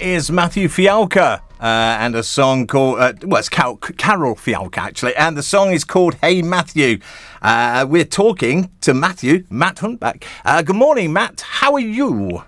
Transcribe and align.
Is 0.00 0.30
Matthew 0.30 0.68
Fialka. 0.68 1.40
Uh, 1.60 1.96
and 1.98 2.14
a 2.14 2.22
song 2.22 2.68
called, 2.68 3.00
uh, 3.00 3.12
well, 3.22 3.40
it's 3.40 3.48
Karel, 3.48 3.76
Karel 3.78 4.36
Fialka 4.36 4.78
actually, 4.78 5.16
and 5.16 5.36
the 5.36 5.42
song 5.42 5.72
is 5.72 5.82
called 5.82 6.14
Hey 6.22 6.40
Matthew. 6.40 7.00
Uh, 7.42 7.84
we're 7.88 8.04
talking 8.04 8.70
to 8.82 8.94
Matthew, 8.94 9.44
Matt 9.50 9.76
Huntbach. 9.78 10.22
Uh, 10.44 10.62
good 10.62 10.76
morning, 10.76 11.12
Matt. 11.12 11.40
How 11.40 11.72
are 11.72 11.80
you? 11.80 12.44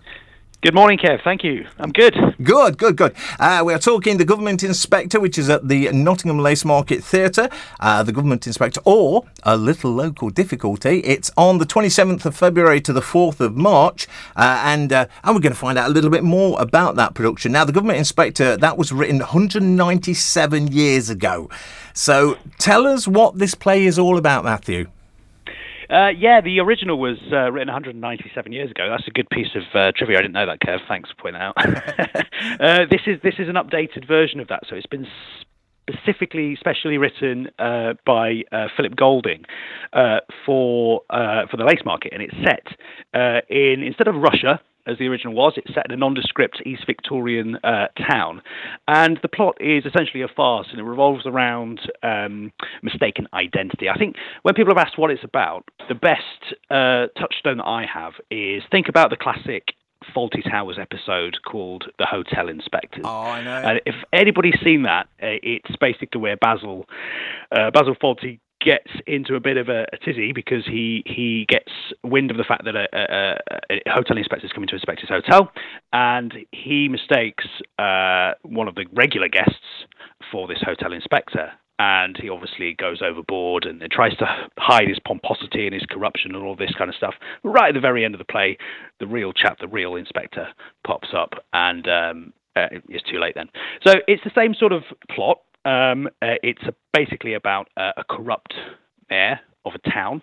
Good 0.62 0.74
morning, 0.74 0.98
Kev. 0.98 1.24
Thank 1.24 1.42
you. 1.42 1.66
I'm 1.78 1.90
good. 1.90 2.14
Good, 2.42 2.76
good, 2.76 2.94
good. 2.94 3.14
Uh, 3.38 3.62
we 3.64 3.72
are 3.72 3.78
talking 3.78 4.18
the 4.18 4.26
government 4.26 4.62
inspector, 4.62 5.18
which 5.18 5.38
is 5.38 5.48
at 5.48 5.68
the 5.68 5.90
Nottingham 5.90 6.38
Lace 6.38 6.66
Market 6.66 7.02
Theatre. 7.02 7.48
Uh, 7.80 8.02
the 8.02 8.12
government 8.12 8.46
inspector, 8.46 8.78
or 8.84 9.24
a 9.42 9.56
little 9.56 9.90
local 9.90 10.28
difficulty. 10.28 10.98
It's 10.98 11.30
on 11.38 11.56
the 11.56 11.64
27th 11.64 12.26
of 12.26 12.36
February 12.36 12.82
to 12.82 12.92
the 12.92 13.00
4th 13.00 13.40
of 13.40 13.56
March, 13.56 14.06
uh, 14.36 14.60
and 14.66 14.92
uh, 14.92 15.06
and 15.24 15.34
we're 15.34 15.40
going 15.40 15.54
to 15.54 15.58
find 15.58 15.78
out 15.78 15.88
a 15.88 15.92
little 15.94 16.10
bit 16.10 16.24
more 16.24 16.60
about 16.60 16.94
that 16.96 17.14
production. 17.14 17.52
Now, 17.52 17.64
the 17.64 17.72
government 17.72 17.98
inspector 17.98 18.58
that 18.58 18.76
was 18.76 18.92
written 18.92 19.20
197 19.20 20.66
years 20.66 21.08
ago. 21.08 21.48
So, 21.94 22.36
tell 22.58 22.86
us 22.86 23.08
what 23.08 23.38
this 23.38 23.54
play 23.54 23.86
is 23.86 23.98
all 23.98 24.18
about, 24.18 24.44
Matthew. 24.44 24.88
Uh, 25.90 26.10
yeah, 26.16 26.40
the 26.40 26.60
original 26.60 26.98
was 26.98 27.18
uh, 27.32 27.50
written 27.50 27.66
197 27.66 28.52
years 28.52 28.70
ago. 28.70 28.88
That's 28.88 29.08
a 29.08 29.10
good 29.10 29.28
piece 29.28 29.56
of 29.56 29.62
uh, 29.74 29.90
trivia. 29.96 30.18
I 30.18 30.22
didn't 30.22 30.34
know 30.34 30.46
that, 30.46 30.60
Kev. 30.60 30.78
Thanks 30.86 31.10
for 31.10 31.16
pointing 31.22 31.42
out. 31.42 31.54
Uh, 32.58 32.80
this 32.90 33.02
is 33.06 33.18
this 33.22 33.34
is 33.38 33.48
an 33.48 33.54
updated 33.54 34.06
version 34.06 34.40
of 34.40 34.48
that. 34.48 34.60
So 34.68 34.74
it's 34.74 34.86
been 34.86 35.06
specifically, 35.88 36.56
specially 36.58 36.98
written 36.98 37.48
uh, 37.58 37.94
by 38.04 38.42
uh, 38.50 38.68
Philip 38.76 38.96
Golding 38.96 39.44
for 40.44 41.02
for 41.08 41.56
the 41.56 41.64
lace 41.64 41.82
market, 41.84 42.12
and 42.12 42.22
it's 42.22 42.34
set 42.44 43.46
in 43.48 43.82
instead 43.82 44.08
of 44.08 44.16
Russia 44.16 44.60
as 44.86 44.98
the 44.98 45.06
original 45.06 45.34
was. 45.34 45.54
It's 45.56 45.72
set 45.74 45.86
in 45.86 45.92
a 45.92 45.96
nondescript 45.96 46.62
East 46.64 46.84
Victorian 46.86 47.56
uh, 47.64 47.88
town, 48.08 48.42
and 48.88 49.18
the 49.22 49.28
plot 49.28 49.56
is 49.60 49.84
essentially 49.84 50.22
a 50.22 50.28
farce, 50.28 50.68
and 50.70 50.80
it 50.80 50.84
revolves 50.84 51.26
around 51.26 51.80
um, 52.02 52.52
mistaken 52.82 53.26
identity. 53.34 53.88
I 53.88 53.96
think 53.96 54.16
when 54.42 54.54
people 54.54 54.74
have 54.74 54.86
asked 54.86 54.98
what 54.98 55.10
it's 55.10 55.24
about, 55.24 55.64
the 55.88 55.94
best 55.94 56.54
uh, 56.70 57.06
touchstone 57.18 57.58
that 57.58 57.66
I 57.66 57.86
have 57.92 58.14
is 58.30 58.62
think 58.70 58.88
about 58.88 59.10
the 59.10 59.16
classic 59.16 59.74
Fawlty 60.14 60.42
Towers 60.48 60.78
episode 60.80 61.36
called 61.44 61.84
The 61.98 62.06
Hotel 62.06 62.48
Inspectors. 62.48 63.04
Oh, 63.06 63.22
I 63.22 63.42
know. 63.42 63.56
And 63.56 63.80
if 63.84 63.94
anybody's 64.12 64.58
seen 64.64 64.82
that, 64.82 65.06
uh, 65.22 65.36
it's 65.42 65.76
basically 65.76 66.20
where 66.20 66.36
Basil 66.36 66.86
uh, 67.52 67.70
Basil 67.70 67.94
Fawlty 67.94 68.40
gets 68.60 68.90
into 69.06 69.34
a 69.34 69.40
bit 69.40 69.56
of 69.56 69.68
a, 69.68 69.86
a, 69.92 69.96
tizzy 69.96 70.32
because 70.32 70.64
he 70.66 71.02
he 71.06 71.46
gets 71.48 71.72
wind 72.04 72.30
of 72.30 72.36
the 72.36 72.44
fact 72.44 72.64
that 72.64 72.76
a, 72.76 72.86
a, 72.92 73.80
a 73.86 73.90
hotel 73.90 74.16
inspector 74.16 74.46
is 74.46 74.52
coming 74.52 74.68
to 74.68 74.74
inspect 74.74 75.00
his 75.00 75.08
hotel, 75.08 75.50
and 75.92 76.34
he 76.52 76.88
mistakes 76.88 77.44
uh, 77.78 78.32
one 78.42 78.68
of 78.68 78.74
the 78.74 78.84
regular 78.92 79.28
guests 79.28 79.86
for 80.30 80.46
this 80.46 80.58
hotel 80.64 80.92
inspector. 80.92 81.50
And 81.82 82.18
he 82.20 82.28
obviously 82.28 82.74
goes 82.74 83.00
overboard 83.00 83.64
and 83.64 83.80
tries 83.90 84.14
to 84.18 84.26
hide 84.58 84.86
his 84.86 84.98
pomposity 84.98 85.64
and 85.64 85.72
his 85.72 85.86
corruption 85.88 86.34
and 86.34 86.44
all 86.44 86.54
this 86.54 86.74
kind 86.76 86.90
of 86.90 86.94
stuff. 86.94 87.14
Right 87.42 87.68
at 87.68 87.74
the 87.74 87.80
very 87.80 88.04
end 88.04 88.14
of 88.14 88.18
the 88.18 88.26
play, 88.26 88.58
the 88.98 89.06
real 89.06 89.32
chap, 89.32 89.60
the 89.60 89.66
real 89.66 89.94
inspector, 89.94 90.48
pops 90.86 91.08
up, 91.16 91.42
and 91.54 91.88
um, 91.88 92.32
uh, 92.54 92.66
it's 92.90 93.08
too 93.10 93.18
late 93.18 93.34
then. 93.34 93.48
So 93.86 93.94
it's 94.06 94.22
the 94.24 94.30
same 94.34 94.52
sort 94.52 94.72
of 94.72 94.82
plot, 95.14 95.38
um, 95.64 96.06
uh, 96.22 96.34
it's 96.42 96.62
basically 96.92 97.34
about 97.34 97.68
uh, 97.76 97.92
a 97.96 98.04
corrupt 98.04 98.54
mayor 99.10 99.40
of 99.64 99.72
a 99.74 99.90
town 99.90 100.22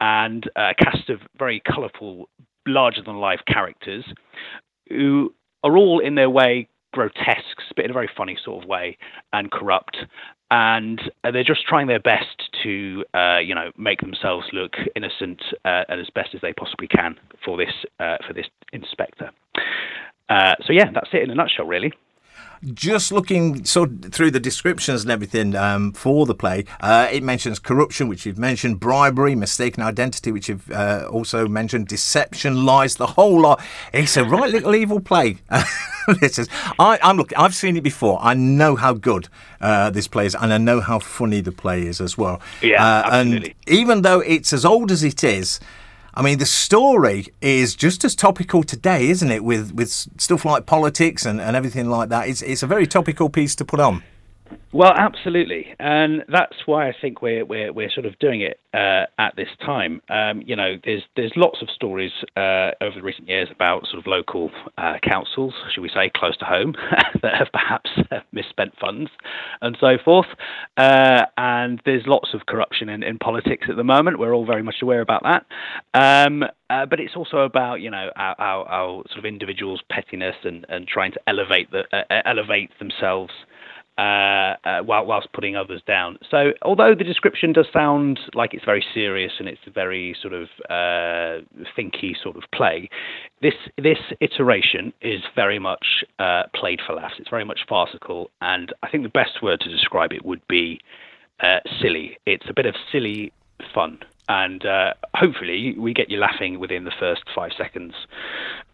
and 0.00 0.50
a 0.56 0.74
cast 0.74 1.08
of 1.10 1.20
very 1.38 1.60
colourful, 1.60 2.28
larger 2.66 3.02
than 3.02 3.16
life 3.16 3.40
characters 3.46 4.04
who 4.88 5.32
are 5.64 5.76
all 5.76 6.00
in 6.00 6.14
their 6.14 6.30
way 6.30 6.68
grotesque, 6.92 7.58
but 7.74 7.84
in 7.84 7.90
a 7.90 7.94
very 7.94 8.10
funny 8.16 8.36
sort 8.44 8.62
of 8.62 8.68
way, 8.68 8.98
and 9.32 9.50
corrupt. 9.50 9.96
And 10.50 11.00
uh, 11.24 11.30
they're 11.30 11.44
just 11.44 11.64
trying 11.66 11.86
their 11.86 12.00
best 12.00 12.42
to, 12.62 13.04
uh, 13.14 13.38
you 13.38 13.54
know, 13.54 13.70
make 13.78 14.00
themselves 14.00 14.46
look 14.52 14.74
innocent 14.94 15.40
uh, 15.64 15.84
and 15.88 15.98
as 15.98 16.08
best 16.14 16.34
as 16.34 16.42
they 16.42 16.52
possibly 16.52 16.88
can 16.88 17.16
for 17.42 17.56
this 17.56 17.72
uh, 17.98 18.18
for 18.26 18.34
this 18.34 18.46
inspector. 18.72 19.30
so 20.28 20.72
yeah, 20.72 20.90
that's 20.92 21.08
it 21.12 21.22
in 21.22 21.30
a 21.30 21.34
nutshell, 21.34 21.66
really 21.66 21.92
just 22.74 23.10
looking 23.10 23.64
so 23.64 23.86
through 23.86 24.30
the 24.30 24.38
descriptions 24.38 25.02
and 25.02 25.10
everything 25.10 25.56
um, 25.56 25.92
for 25.92 26.26
the 26.26 26.34
play, 26.34 26.64
uh, 26.80 27.08
it 27.10 27.22
mentions 27.22 27.58
corruption, 27.58 28.08
which 28.08 28.24
you've 28.24 28.38
mentioned, 28.38 28.78
bribery, 28.78 29.34
mistaken 29.34 29.82
identity, 29.82 30.30
which 30.30 30.48
you've 30.48 30.70
uh, 30.70 31.08
also 31.10 31.48
mentioned, 31.48 31.88
deception, 31.88 32.64
lies, 32.64 32.96
the 32.96 33.06
whole 33.08 33.40
lot. 33.40 33.60
It's 33.92 34.16
a 34.16 34.24
right 34.24 34.50
little 34.50 34.74
evil 34.74 35.00
play. 35.00 35.38
this 36.20 36.38
is. 36.38 36.48
I, 36.78 36.98
am 37.02 37.16
looking. 37.16 37.36
I've 37.36 37.54
seen 37.54 37.76
it 37.76 37.82
before. 37.82 38.18
I 38.22 38.34
know 38.34 38.76
how 38.76 38.94
good 38.94 39.28
uh, 39.60 39.90
this 39.90 40.06
play 40.06 40.26
is, 40.26 40.36
and 40.36 40.52
I 40.52 40.58
know 40.58 40.80
how 40.80 41.00
funny 41.00 41.40
the 41.40 41.52
play 41.52 41.86
is 41.86 42.00
as 42.00 42.16
well. 42.16 42.40
Yeah, 42.60 42.84
uh, 42.84 43.02
absolutely. 43.06 43.56
And 43.66 43.78
even 43.78 44.02
though 44.02 44.20
it's 44.20 44.52
as 44.52 44.64
old 44.64 44.90
as 44.90 45.02
it 45.02 45.24
is. 45.24 45.60
I 46.14 46.20
mean, 46.20 46.38
the 46.38 46.46
story 46.46 47.28
is 47.40 47.74
just 47.74 48.04
as 48.04 48.14
topical 48.14 48.62
today, 48.62 49.08
isn't 49.08 49.30
it? 49.30 49.42
With 49.44 49.72
with 49.72 49.90
stuff 49.90 50.44
like 50.44 50.66
politics 50.66 51.24
and, 51.24 51.40
and 51.40 51.56
everything 51.56 51.88
like 51.88 52.10
that. 52.10 52.28
It's 52.28 52.42
it's 52.42 52.62
a 52.62 52.66
very 52.66 52.86
topical 52.86 53.30
piece 53.30 53.54
to 53.56 53.64
put 53.64 53.80
on. 53.80 54.02
Well, 54.72 54.92
absolutely, 54.96 55.74
and 55.78 56.24
that's 56.28 56.56
why 56.66 56.88
I 56.88 56.94
think 56.98 57.20
we're 57.20 57.44
we're 57.44 57.72
we're 57.72 57.90
sort 57.90 58.06
of 58.06 58.18
doing 58.18 58.40
it 58.40 58.58
uh, 58.72 59.04
at 59.18 59.36
this 59.36 59.48
time. 59.64 60.00
Um, 60.08 60.42
you 60.46 60.56
know, 60.56 60.76
there's 60.84 61.02
there's 61.14 61.32
lots 61.36 61.60
of 61.60 61.68
stories 61.68 62.12
uh, 62.36 62.70
over 62.80 62.94
the 62.96 63.02
recent 63.02 63.28
years 63.28 63.48
about 63.54 63.86
sort 63.86 63.98
of 63.98 64.06
local 64.06 64.50
uh, 64.78 64.94
councils, 65.02 65.52
should 65.74 65.82
we 65.82 65.90
say, 65.90 66.10
close 66.14 66.36
to 66.38 66.46
home, 66.46 66.74
that 67.22 67.34
have 67.36 67.48
perhaps 67.52 67.90
misspent 68.32 68.72
funds 68.80 69.10
and 69.60 69.76
so 69.78 69.98
forth. 70.02 70.28
Uh, 70.78 71.26
and 71.36 71.82
there's 71.84 72.06
lots 72.06 72.30
of 72.32 72.46
corruption 72.46 72.88
in, 72.88 73.02
in 73.02 73.18
politics 73.18 73.66
at 73.68 73.76
the 73.76 73.84
moment. 73.84 74.18
We're 74.18 74.34
all 74.34 74.46
very 74.46 74.62
much 74.62 74.76
aware 74.82 75.02
about 75.02 75.22
that. 75.24 75.46
Um, 75.92 76.44
uh, 76.70 76.86
but 76.86 76.98
it's 76.98 77.14
also 77.14 77.38
about 77.38 77.82
you 77.82 77.90
know 77.90 78.10
our, 78.16 78.34
our, 78.38 78.68
our, 78.68 79.02
sort 79.08 79.18
of 79.18 79.26
individuals' 79.26 79.82
pettiness 79.90 80.36
and, 80.44 80.64
and 80.70 80.88
trying 80.88 81.12
to 81.12 81.20
elevate 81.26 81.70
the 81.70 81.84
uh, 81.92 82.22
elevate 82.24 82.70
themselves 82.78 83.32
uh, 84.02 84.56
uh, 84.64 84.82
while, 84.82 85.06
whilst 85.06 85.32
putting 85.32 85.54
others 85.54 85.80
down. 85.86 86.18
So, 86.28 86.52
although 86.62 86.92
the 86.92 87.04
description 87.04 87.52
does 87.52 87.66
sound 87.72 88.18
like 88.34 88.52
it's 88.52 88.64
very 88.64 88.84
serious 88.92 89.32
and 89.38 89.46
it's 89.48 89.60
a 89.66 89.70
very 89.70 90.16
sort 90.20 90.34
of 90.34 90.48
uh, 90.68 91.44
thinky 91.78 92.14
sort 92.20 92.36
of 92.36 92.42
play, 92.52 92.88
this 93.42 93.54
this 93.76 93.98
iteration 94.20 94.92
is 95.02 95.20
very 95.36 95.60
much 95.60 96.04
uh, 96.18 96.44
played 96.52 96.80
for 96.84 96.94
laughs. 96.94 97.14
It's 97.20 97.30
very 97.30 97.44
much 97.44 97.60
farcical, 97.68 98.30
and 98.40 98.72
I 98.82 98.88
think 98.88 99.04
the 99.04 99.08
best 99.08 99.40
word 99.40 99.60
to 99.60 99.70
describe 99.70 100.12
it 100.12 100.24
would 100.24 100.44
be 100.48 100.80
uh, 101.40 101.60
silly. 101.80 102.18
It's 102.26 102.46
a 102.48 102.54
bit 102.54 102.66
of 102.66 102.74
silly 102.90 103.32
fun. 103.72 104.00
And 104.28 104.64
uh, 104.64 104.94
hopefully, 105.14 105.76
we 105.78 105.92
get 105.92 106.08
you 106.08 106.18
laughing 106.18 106.58
within 106.58 106.84
the 106.84 106.92
first 106.98 107.22
five 107.34 107.50
seconds 107.58 107.92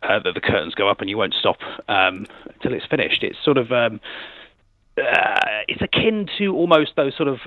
that 0.03 0.33
the 0.33 0.41
curtains 0.41 0.75
go 0.75 0.89
up, 0.89 1.01
and 1.01 1.11
you 1.11 1.19
won't 1.19 1.35
stop 1.35 1.59
um, 1.89 2.27
until 2.55 2.73
it's 2.73 2.87
finished. 2.87 3.23
It's 3.23 3.39
sort 3.45 3.59
of 3.59 3.73
um, 3.73 4.01
uh, 4.99 5.63
it's 5.69 5.83
akin 5.83 6.29
to 6.39 6.55
almost 6.55 6.93
those 6.97 7.17
sort 7.17 7.29
of 7.29 7.39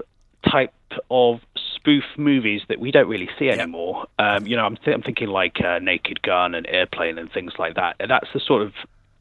type 0.50 0.74
of 1.10 1.40
spoof 1.76 2.04
movies 2.18 2.62
that 2.70 2.80
we 2.80 2.92
don't 2.92 3.08
really 3.08 3.30
see 3.38 3.50
anymore. 3.50 4.06
Yeah. 4.20 4.36
Um, 4.36 4.48
you 4.48 4.56
know, 4.56 4.66
I'm, 4.66 4.78
th- 4.78 4.94
I'm 4.96 5.02
thinking 5.02 5.28
like 5.28 5.62
uh, 5.62 5.80
Naked 5.80 6.22
Gun 6.22 6.56
and 6.56 6.68
Airplane 6.68 7.18
and 7.18 7.32
things 7.32 7.54
like 7.58 7.76
that. 7.76 7.96
And 8.00 8.10
that's 8.10 8.28
the 8.34 8.40
sort 8.40 8.62
of 8.62 8.74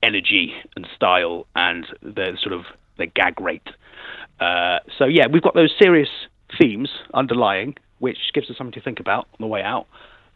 energy 0.03 0.55
and 0.77 0.87
style 0.95 1.47
and 1.55 1.87
the 2.03 2.37
sort 2.43 2.53
of 2.53 2.65
the 2.99 3.07
gag 3.07 3.41
rate. 3.41 3.69
Uh, 4.41 4.79
so 4.99 5.05
yeah, 5.05 5.27
we've 5.27 5.43
got 5.43 5.55
those 5.55 5.73
serious 5.79 6.09
themes 6.59 6.91
underlying, 7.15 7.77
which 7.99 8.19
gives 8.35 8.51
us 8.51 8.57
something 8.57 8.73
to 8.73 8.81
think 8.81 9.01
about 9.01 9.29
on 9.33 9.39
the 9.41 9.47
way 9.47 9.63
out. 9.63 9.87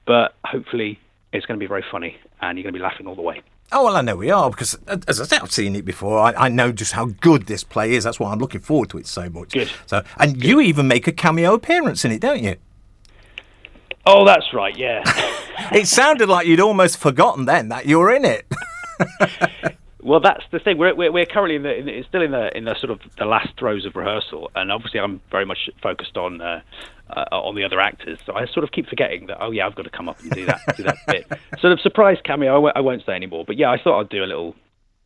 But 0.07 0.35
hopefully, 0.45 0.99
it's 1.35 1.47
going 1.47 1.59
to 1.59 1.63
be 1.63 1.69
very 1.69 1.85
funny, 1.91 2.17
and 2.41 2.57
you're 2.57 2.63
going 2.63 2.73
to 2.73 2.79
be 2.79 2.83
laughing 2.83 3.07
all 3.07 3.15
the 3.15 3.23
way. 3.23 3.43
Oh 3.73 3.85
well, 3.85 3.97
I 3.97 4.03
know 4.03 4.17
we 4.17 4.31
are 4.31 4.51
because, 4.51 4.79
as 5.09 5.21
I 5.21 5.25
said, 5.25 5.43
I've 5.43 5.51
seen 5.51 5.75
it 5.75 5.85
before. 5.85 6.19
I, 6.19 6.33
I, 6.35 6.49
know 6.49 6.71
just 6.71 6.93
how 6.93 7.07
good 7.07 7.47
this 7.47 7.65
play 7.65 7.95
is. 7.95 8.05
That's 8.05 8.21
why 8.21 8.31
I'm 8.31 8.39
looking 8.39 8.61
forward 8.61 8.91
to 8.91 8.99
it 8.99 9.07
so 9.07 9.29
much. 9.29 9.53
Good. 9.53 9.71
So, 9.87 10.05
and 10.19 10.35
Good. 10.35 10.45
you 10.45 10.61
even 10.61 10.87
make 10.87 11.09
a 11.09 11.13
cameo 11.13 11.55
appearance 11.55 12.05
in 12.05 12.13
it, 12.13 12.21
don't 12.21 12.43
you? 12.43 12.57
Oh, 14.07 14.25
that's 14.25 14.53
right. 14.53 14.77
Yeah. 14.77 15.03
it 15.73 15.89
sounded 15.89 16.29
like 16.29 16.47
you'd 16.47 16.61
almost 16.61 16.99
forgotten 16.99 17.47
then 17.47 17.69
that 17.71 17.87
you 17.87 17.99
were 17.99 18.15
in 18.15 18.25
it. 18.25 18.47
well, 20.03 20.21
that's 20.21 20.45
the 20.53 20.59
thing. 20.59 20.77
We're, 20.79 20.95
we're, 20.95 21.11
we're 21.11 21.27
currently 21.27 21.57
in 21.57 21.63
the, 21.63 21.75
in 21.75 21.87
the, 21.87 22.05
still 22.07 22.23
in 22.23 22.31
the 22.31 22.57
in 22.57 22.65
the 22.65 22.77
sort 22.79 22.91
of 22.91 23.01
the 23.19 23.25
last 23.25 23.49
throes 23.59 23.87
of 23.87 23.97
rehearsal, 23.97 24.51
and 24.55 24.71
obviously 24.71 25.01
I'm 25.01 25.21
very 25.31 25.47
much 25.47 25.71
focused 25.83 26.17
on 26.17 26.41
uh, 26.41 26.61
uh, 27.11 27.25
on 27.31 27.55
the 27.55 27.65
other 27.65 27.81
actors. 27.81 28.19
So 28.25 28.35
I 28.35 28.47
sort 28.47 28.65
of 28.65 28.73
keep 28.73 28.87
forgetting 28.89 29.27
that. 29.27 29.39
Oh 29.41 29.51
yeah, 29.51 29.67
I've 29.67 29.75
got 29.75 29.83
to 29.83 29.91
come 29.91 30.09
up 30.09 30.21
and 30.21 30.31
do 30.31 30.47
that 30.47 30.61
do 30.77 30.83
that 30.85 30.99
bit. 31.06 31.27
Sort 31.61 31.73
of 31.73 31.81
surprise 31.81 32.19
cameo. 32.25 32.53
I 32.53 32.55
w- 32.55 32.73
I 32.75 32.81
won't 32.81 33.05
say 33.05 33.12
anymore. 33.12 33.45
But 33.47 33.56
yeah, 33.56 33.71
I 33.71 33.81
thought 33.83 34.01
I'd 34.01 34.09
do 34.09 34.25
a 34.25 34.27
little 34.27 34.55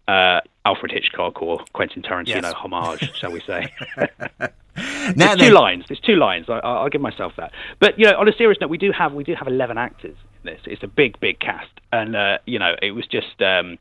uh, 0.07 0.41
Alfred 0.65 0.93
Hitchcock 0.93 1.43
or 1.43 1.59
Quentin 1.73 2.03
Tarantino 2.03 2.43
yes. 2.43 2.53
homage, 2.55 3.15
shall 3.15 3.33
we 3.33 3.41
say? 3.41 3.73
now 5.17 5.35
two 5.35 5.51
lines. 5.51 5.85
There's 5.89 6.01
two 6.01 6.17
lines. 6.17 6.47
I, 6.49 6.83
will 6.83 6.89
give 6.89 7.01
myself 7.01 7.35
that. 7.37 7.53
But 7.79 7.99
you 7.99 8.07
know, 8.07 8.17
on 8.19 8.29
a 8.29 8.33
serious 8.33 8.59
note, 8.61 8.71
we 8.71 8.79
do 8.79 8.93
have 8.93 9.13
we 9.13 9.25
do 9.25 9.35
have 9.35 9.49
11 9.49 9.79
actors 9.79 10.17
in 10.43 10.53
this. 10.53 10.61
It's 10.65 10.83
a 10.83 10.89
big, 10.89 11.19
big 11.21 11.41
cast, 11.41 11.71
and 11.93 12.17
uh, 12.17 12.39
you 12.47 12.59
know, 12.59 12.75
it 12.83 12.93
was 12.93 13.07
just. 13.07 13.41
Um, 13.43 13.79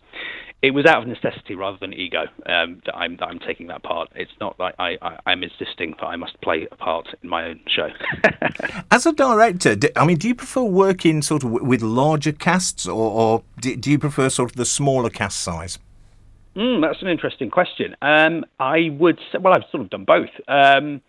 it 0.62 0.72
was 0.72 0.86
out 0.86 1.04
of 1.04 1.08
necessity 1.08 1.54
rather 1.54 1.78
than 1.80 1.94
ego 1.94 2.24
um, 2.48 2.82
that 2.86 2.96
I'm 2.96 3.18
that 3.18 3.28
I'm 3.28 3.40
taking 3.40 3.68
that 3.68 3.84
part. 3.84 4.10
It's 4.16 4.32
not 4.42 4.60
like 4.60 4.74
I, 4.80 4.98
I 5.02 5.32
am 5.32 5.44
insisting 5.44 5.94
that 6.00 6.06
I 6.06 6.16
must 6.16 6.40
play 6.42 6.68
a 6.72 6.76
part 6.76 7.08
in 7.22 7.30
my 7.30 7.46
own 7.46 7.60
show. 7.68 7.90
As 8.92 9.06
a 9.06 9.14
director, 9.14 9.76
do, 9.76 9.90
I 9.96 10.06
mean, 10.06 10.18
do 10.18 10.28
you 10.28 10.36
prefer 10.36 10.64
working 10.64 11.22
sort 11.22 11.44
of 11.44 11.52
with 11.52 11.82
larger 11.82 12.32
casts, 12.32 12.88
or, 12.88 13.12
or 13.12 13.44
do, 13.62 13.76
do 13.76 13.92
you 13.92 14.00
prefer 14.00 14.30
sort 14.30 14.52
of 14.52 14.56
the 14.56 14.66
smaller 14.66 15.12
cast 15.12 15.40
size? 15.42 15.78
Mm, 16.56 16.82
that's 16.82 17.04
an 17.04 17.08
interesting 17.08 17.52
question. 17.52 17.96
Um, 18.02 18.44
I 18.60 18.90
would 18.98 19.20
say, 19.32 19.38
well, 19.38 19.54
I've 19.54 19.70
sort 19.70 19.84
of 19.84 19.92
done 19.92 20.06
both. 20.06 20.32
Um, 20.48 21.02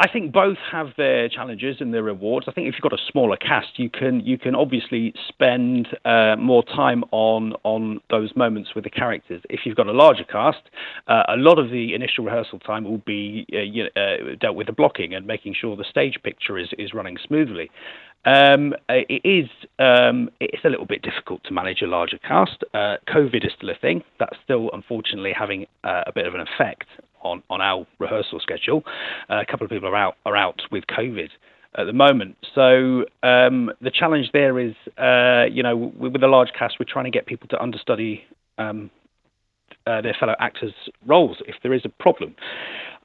I 0.00 0.08
think 0.08 0.32
both 0.32 0.56
have 0.72 0.88
their 0.96 1.28
challenges 1.28 1.76
and 1.78 1.92
their 1.92 2.02
rewards. 2.02 2.46
I 2.48 2.52
think 2.52 2.66
if 2.66 2.74
you've 2.74 2.90
got 2.90 2.98
a 2.98 3.02
smaller 3.12 3.36
cast, 3.36 3.78
you 3.78 3.90
can 3.90 4.20
you 4.20 4.38
can 4.38 4.54
obviously 4.54 5.12
spend 5.28 5.88
uh, 6.06 6.36
more 6.38 6.64
time 6.64 7.04
on 7.10 7.52
on 7.64 8.00
those 8.08 8.34
moments 8.34 8.70
with 8.74 8.84
the 8.84 8.90
characters. 8.90 9.42
If 9.50 9.60
you've 9.66 9.76
got 9.76 9.88
a 9.88 9.92
larger 9.92 10.24
cast, 10.24 10.62
uh, 11.06 11.24
a 11.28 11.36
lot 11.36 11.58
of 11.58 11.70
the 11.70 11.92
initial 11.94 12.24
rehearsal 12.24 12.60
time 12.60 12.84
will 12.84 13.02
be 13.04 13.44
uh, 13.52 13.58
you 13.58 13.84
know, 13.94 14.02
uh, 14.02 14.36
dealt 14.40 14.56
with 14.56 14.68
the 14.68 14.72
blocking 14.72 15.12
and 15.14 15.26
making 15.26 15.54
sure 15.60 15.76
the 15.76 15.84
stage 15.84 16.16
picture 16.24 16.56
is 16.56 16.68
is 16.78 16.94
running 16.94 17.18
smoothly. 17.22 17.70
Um, 18.24 18.74
it 18.88 19.20
is 19.22 19.50
um, 19.78 20.30
it's 20.40 20.64
a 20.64 20.70
little 20.70 20.86
bit 20.86 21.02
difficult 21.02 21.44
to 21.44 21.52
manage 21.52 21.82
a 21.82 21.86
larger 21.86 22.16
cast. 22.16 22.64
Uh, 22.72 22.96
COVID 23.06 23.44
is 23.44 23.52
still 23.54 23.68
a 23.68 23.74
thing. 23.74 24.02
That's 24.18 24.36
still 24.44 24.70
unfortunately 24.72 25.34
having 25.38 25.66
uh, 25.84 26.04
a 26.06 26.12
bit 26.14 26.26
of 26.26 26.34
an 26.34 26.40
effect 26.40 26.86
on, 27.22 27.42
on 27.50 27.60
our 27.60 27.86
rehearsal 27.98 28.40
schedule. 28.40 28.82
Uh, 29.28 29.40
a 29.40 29.46
couple 29.46 29.64
of 29.64 29.70
people 29.70 29.88
are 29.88 29.96
out 29.96 30.16
are 30.24 30.36
out 30.36 30.62
with 30.70 30.84
COVID 30.86 31.28
at 31.76 31.84
the 31.84 31.92
moment. 31.92 32.36
So 32.54 33.04
um, 33.22 33.70
the 33.80 33.90
challenge 33.92 34.30
there 34.32 34.58
is, 34.58 34.74
uh, 34.98 35.44
you 35.50 35.62
know, 35.62 35.76
with, 35.76 36.22
a 36.22 36.26
large 36.26 36.50
cast, 36.58 36.76
we're 36.80 36.86
trying 36.90 37.04
to 37.04 37.10
get 37.10 37.26
people 37.26 37.48
to 37.48 37.62
understudy 37.62 38.24
um, 38.58 38.90
uh, 39.86 40.00
their 40.00 40.16
fellow 40.18 40.34
actors' 40.40 40.74
roles 41.06 41.38
if 41.46 41.56
there 41.62 41.72
is 41.72 41.82
a 41.84 41.88
problem. 41.88 42.34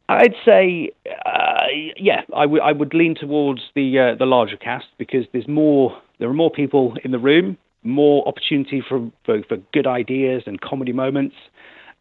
I'd 0.07 0.35
say, 0.43 0.91
uh, 1.25 1.65
yeah, 1.97 2.21
I, 2.35 2.43
w- 2.43 2.61
I 2.61 2.71
would 2.71 2.93
lean 2.93 3.15
towards 3.15 3.61
the 3.75 3.97
uh, 3.97 4.15
the 4.15 4.25
larger 4.25 4.57
cast 4.57 4.85
because 4.99 5.25
there's 5.31 5.47
more, 5.47 5.99
there 6.19 6.29
are 6.29 6.33
more 6.33 6.51
people 6.51 6.95
in 7.03 7.11
the 7.11 7.17
room, 7.17 7.57
more 7.83 8.27
opportunity 8.27 8.83
for, 8.87 9.11
for, 9.25 9.41
for 9.47 9.57
good 9.73 9.87
ideas 9.87 10.43
and 10.45 10.61
comedy 10.61 10.91
moments. 10.91 11.35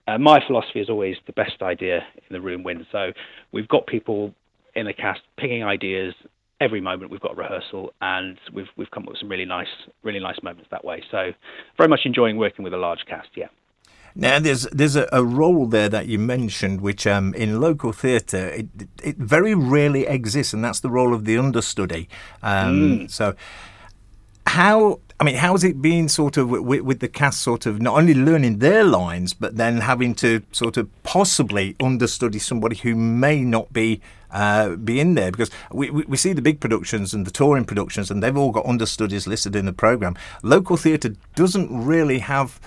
Uh, 0.06 0.18
my 0.18 0.40
philosophy 0.46 0.80
is 0.80 0.90
always 0.90 1.16
the 1.26 1.32
best 1.32 1.62
idea 1.62 2.04
in 2.16 2.32
the 2.32 2.40
room 2.40 2.62
wins. 2.62 2.86
So 2.92 3.12
we've 3.52 3.68
got 3.68 3.86
people 3.86 4.34
in 4.74 4.86
the 4.86 4.92
cast 4.92 5.20
picking 5.36 5.64
ideas 5.64 6.14
every 6.60 6.80
moment. 6.80 7.10
We've 7.10 7.20
got 7.20 7.32
a 7.32 7.36
rehearsal, 7.36 7.92
and 8.00 8.38
we've 8.52 8.68
we've 8.76 8.90
come 8.90 9.04
up 9.04 9.10
with 9.10 9.18
some 9.18 9.28
really 9.28 9.44
nice, 9.44 9.68
really 10.02 10.20
nice 10.20 10.42
moments 10.42 10.68
that 10.70 10.84
way. 10.84 11.02
So 11.10 11.32
very 11.76 11.88
much 11.88 12.00
enjoying 12.04 12.36
working 12.36 12.64
with 12.64 12.74
a 12.74 12.78
large 12.78 13.04
cast. 13.06 13.28
Yeah. 13.34 13.48
Now, 14.16 14.38
there's 14.38 14.62
there's 14.64 14.94
a, 14.94 15.08
a 15.10 15.24
role 15.24 15.66
there 15.66 15.88
that 15.88 16.06
you 16.06 16.20
mentioned, 16.20 16.80
which 16.80 17.04
um, 17.06 17.34
in 17.34 17.60
local 17.60 17.92
theatre 17.92 18.48
it, 18.48 18.66
it 19.02 19.16
very 19.16 19.54
rarely 19.54 20.06
exists, 20.06 20.52
and 20.52 20.64
that's 20.64 20.80
the 20.80 20.90
role 20.90 21.12
of 21.12 21.24
the 21.24 21.36
understudy. 21.36 22.08
Um, 22.42 22.80
mm. 22.80 23.10
So, 23.10 23.34
how 24.54 25.00
I 25.18 25.24
mean, 25.24 25.36
how's 25.36 25.64
it 25.64 25.80
been 25.80 26.08
sort 26.08 26.36
of 26.36 26.48
with, 26.48 26.82
with, 26.82 27.00
the 27.00 27.08
cast 27.08 27.40
sort 27.40 27.66
of 27.66 27.80
not 27.80 27.96
only 27.96 28.14
learning 28.14 28.58
their 28.58 28.84
lines, 28.84 29.32
but 29.32 29.56
then 29.56 29.78
having 29.78 30.14
to 30.16 30.42
sort 30.52 30.76
of 30.76 30.88
possibly 31.02 31.76
understudy 31.80 32.38
somebody 32.38 32.76
who 32.76 32.94
may 32.94 33.42
not 33.42 33.72
be 33.72 34.00
uh, 34.30 34.74
be 34.76 34.98
in 34.98 35.14
there? 35.14 35.30
Because 35.30 35.50
we, 35.72 35.90
we, 35.90 36.16
see 36.16 36.32
the 36.32 36.42
big 36.42 36.58
productions 36.60 37.14
and 37.14 37.24
the 37.24 37.30
touring 37.30 37.64
productions, 37.64 38.10
and 38.10 38.22
they've 38.22 38.36
all 38.36 38.50
got 38.50 38.66
understudies 38.66 39.26
listed 39.26 39.54
in 39.56 39.66
the 39.66 39.72
program. 39.72 40.16
Local 40.42 40.76
theatre 40.76 41.14
doesn't 41.36 41.68
really 41.70 42.18
have. 42.18 42.60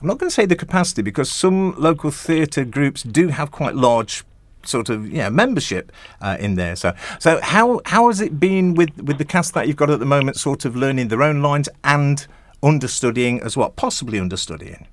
I'm 0.00 0.06
not 0.06 0.18
going 0.18 0.30
to 0.30 0.34
say 0.34 0.46
the 0.46 0.56
capacity 0.56 1.02
because 1.02 1.30
some 1.30 1.74
local 1.78 2.10
theatre 2.10 2.64
groups 2.64 3.02
do 3.02 3.28
have 3.28 3.50
quite 3.50 3.74
large 3.74 4.24
sort 4.64 4.88
of 4.88 5.08
yeah 5.10 5.28
membership 5.28 5.92
uh, 6.20 6.36
in 6.38 6.54
there. 6.54 6.76
So 6.76 6.94
so 7.18 7.40
how 7.42 7.80
how 7.86 8.08
has 8.08 8.20
it 8.20 8.38
been 8.38 8.74
with 8.74 8.90
with 9.02 9.18
the 9.18 9.24
cast 9.24 9.54
that 9.54 9.66
you've 9.66 9.76
got 9.76 9.90
at 9.90 9.98
the 10.00 10.06
moment, 10.06 10.36
sort 10.36 10.64
of 10.64 10.76
learning 10.76 11.08
their 11.08 11.22
own 11.22 11.42
lines 11.42 11.68
and 11.84 12.26
understudying 12.62 13.40
as 13.40 13.56
well, 13.56 13.70
possibly 13.70 14.18
understudying. 14.18 14.86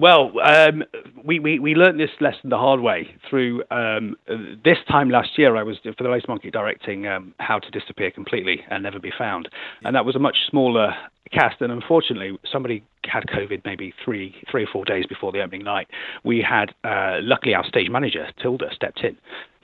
Well, 0.00 0.32
um, 0.42 0.82
we, 1.22 1.40
we, 1.40 1.58
we 1.58 1.74
learned 1.74 2.00
this 2.00 2.08
lesson 2.22 2.48
the 2.48 2.56
hard 2.56 2.80
way 2.80 3.14
through 3.28 3.62
um, 3.70 4.16
this 4.64 4.78
time 4.88 5.10
last 5.10 5.36
year. 5.36 5.56
I 5.56 5.62
was 5.62 5.76
for 5.82 6.02
the 6.02 6.08
Lace 6.08 6.22
Market 6.26 6.54
directing 6.54 7.06
um, 7.06 7.34
How 7.38 7.58
to 7.58 7.70
Disappear 7.70 8.10
Completely 8.10 8.62
and 8.70 8.82
Never 8.82 8.98
Be 8.98 9.12
Found, 9.18 9.50
and 9.84 9.94
that 9.94 10.06
was 10.06 10.16
a 10.16 10.18
much 10.18 10.38
smaller 10.48 10.94
cast. 11.32 11.60
And 11.60 11.70
unfortunately, 11.70 12.38
somebody 12.50 12.82
had 13.04 13.24
COVID 13.24 13.60
maybe 13.66 13.92
three 14.02 14.34
three 14.50 14.64
or 14.64 14.68
four 14.72 14.86
days 14.86 15.04
before 15.06 15.32
the 15.32 15.42
opening 15.42 15.64
night. 15.64 15.88
We 16.24 16.40
had 16.40 16.70
uh, 16.82 17.18
luckily 17.20 17.54
our 17.54 17.66
stage 17.66 17.90
manager 17.90 18.26
Tilda 18.40 18.70
stepped 18.74 19.00
in, 19.04 19.18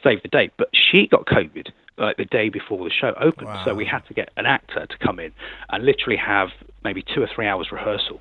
saved 0.04 0.22
the 0.22 0.28
day, 0.28 0.50
but 0.58 0.68
she 0.74 1.06
got 1.06 1.24
COVID 1.24 1.68
like 1.96 2.18
the 2.18 2.26
day 2.26 2.50
before 2.50 2.84
the 2.84 2.90
show 2.90 3.14
opened. 3.18 3.46
Wow. 3.46 3.64
So 3.64 3.74
we 3.74 3.86
had 3.86 4.00
to 4.00 4.12
get 4.12 4.28
an 4.36 4.44
actor 4.44 4.84
to 4.84 4.98
come 4.98 5.18
in 5.18 5.32
and 5.70 5.86
literally 5.86 6.18
have 6.18 6.48
maybe 6.84 7.02
two 7.14 7.22
or 7.22 7.28
three 7.34 7.46
hours 7.46 7.68
rehearsal. 7.72 8.20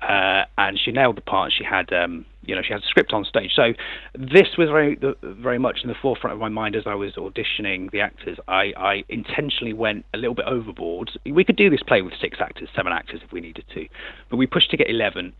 Uh, 0.00 0.44
and 0.56 0.78
she 0.78 0.92
nailed 0.92 1.16
the 1.16 1.22
part. 1.22 1.52
She 1.56 1.64
had, 1.64 1.92
um, 1.92 2.24
you 2.42 2.54
know, 2.54 2.62
she 2.62 2.72
had 2.72 2.82
a 2.82 2.86
script 2.86 3.12
on 3.12 3.24
stage. 3.24 3.50
So 3.56 3.72
this 4.14 4.46
was 4.56 4.68
very, 4.68 4.96
very 5.22 5.58
much 5.58 5.80
in 5.82 5.88
the 5.88 5.96
forefront 6.00 6.34
of 6.34 6.40
my 6.40 6.48
mind 6.48 6.76
as 6.76 6.84
I 6.86 6.94
was 6.94 7.14
auditioning 7.14 7.90
the 7.90 8.00
actors. 8.00 8.38
I, 8.46 8.72
I 8.76 9.04
intentionally 9.08 9.72
went 9.72 10.04
a 10.14 10.18
little 10.18 10.34
bit 10.34 10.46
overboard. 10.46 11.10
We 11.26 11.44
could 11.44 11.56
do 11.56 11.68
this 11.68 11.82
play 11.82 12.02
with 12.02 12.14
six 12.20 12.38
actors, 12.40 12.68
seven 12.76 12.92
actors 12.92 13.20
if 13.24 13.32
we 13.32 13.40
needed 13.40 13.64
to, 13.74 13.88
but 14.30 14.36
we 14.36 14.46
pushed 14.46 14.70
to 14.70 14.76
get 14.76 14.88
eleven 14.88 15.32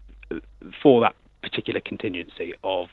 for 0.82 1.00
that 1.02 1.14
particular 1.42 1.80
contingency 1.80 2.54
of 2.64 2.88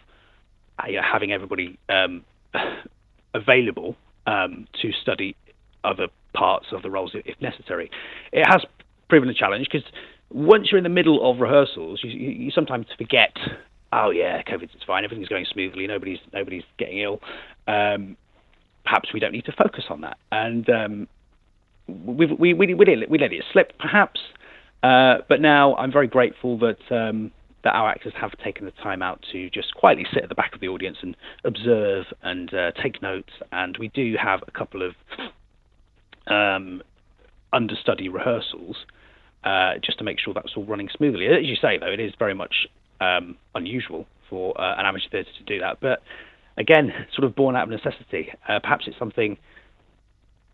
uh, 0.79 0.83
having 1.01 1.31
everybody 1.31 1.77
um, 1.89 2.23
available 3.33 3.95
um, 4.27 4.68
to 4.81 4.91
study 5.01 5.35
other 5.83 6.07
parts 6.33 6.68
of 6.71 6.81
the 6.81 6.89
roles 6.89 7.11
if 7.13 7.39
necessary. 7.41 7.89
It 8.31 8.45
has 8.45 8.63
proven 9.09 9.29
a 9.29 9.33
challenge 9.33 9.68
because 9.71 9.88
once 10.35 10.67
you're 10.69 10.77
in 10.77 10.83
the 10.83 10.89
middle 10.89 11.27
of 11.29 11.39
rehearsals, 11.39 12.01
you, 12.03 12.09
you, 12.09 12.29
you 12.29 12.51
sometimes 12.51 12.87
forget. 12.97 13.35
Oh 13.93 14.09
yeah, 14.09 14.41
COVID's 14.43 14.83
fine. 14.85 15.05
Everything's 15.05 15.29
going 15.29 15.45
smoothly. 15.51 15.87
Nobody's 15.87 16.19
nobody's 16.33 16.63
getting 16.77 16.99
ill. 16.99 17.21
Um, 17.67 18.17
perhaps 18.83 19.13
we 19.13 19.21
don't 19.21 19.31
need 19.31 19.45
to 19.45 19.53
focus 19.53 19.85
on 19.89 20.01
that. 20.01 20.17
And 20.33 20.69
um, 20.69 21.07
we, 21.87 22.25
we, 22.25 22.54
we, 22.54 22.73
we, 22.73 22.95
let, 22.97 23.09
we 23.09 23.18
let 23.18 23.31
it 23.31 23.44
slip, 23.54 23.77
perhaps. 23.80 24.19
Uh, 24.83 25.19
but 25.30 25.39
now 25.39 25.75
I'm 25.77 25.92
very 25.92 26.07
grateful 26.07 26.59
that 26.59 26.80
um, 26.92 27.31
that 27.63 27.73
our 27.73 27.89
actors 27.89 28.13
have 28.19 28.31
taken 28.44 28.65
the 28.65 28.71
time 28.71 29.01
out 29.01 29.23
to 29.31 29.49
just 29.51 29.73
quietly 29.73 30.06
sit 30.13 30.21
at 30.21 30.30
the 30.30 30.35
back 30.35 30.54
of 30.54 30.59
the 30.59 30.68
audience 30.68 30.97
and 31.01 31.15
observe 31.45 32.06
and 32.23 32.54
uh, 32.54 32.71
take 32.83 33.01
notes. 33.01 33.31
And 33.54 33.77
we 33.80 33.87
do 33.87 34.15
have 34.21 34.42
a 34.45 34.51
couple 34.51 34.81
of 34.81 34.95
um, 36.27 36.83
understudy 37.54 38.09
rehearsals 38.09 38.75
uh, 39.45 39.73
just 39.83 39.99
to 39.99 40.04
make 40.04 40.19
sure 40.19 40.33
that's 40.33 40.54
all 40.57 40.66
running 40.66 40.90
smoothly. 40.95 41.28
As 41.28 41.45
you 41.45 41.56
say, 41.56 41.78
though, 41.78 41.92
it 41.92 41.99
is 41.99 42.14
very 42.18 42.33
much 42.33 42.68
um, 42.99 43.37
unusual 43.54 44.07
for 44.30 44.59
uh, 44.59 44.75
an 44.78 44.85
amateur 44.85 45.09
theatre 45.09 45.30
to 45.37 45.44
do 45.44 45.59
that. 45.59 45.80
But 45.80 46.02
again, 46.57 46.92
sort 47.14 47.25
of 47.25 47.35
born 47.35 47.56
out 47.56 47.64
of 47.64 47.69
necessity. 47.69 48.33
Uh, 48.47 48.59
perhaps 48.59 48.85
it's 48.87 48.97
something 48.97 49.37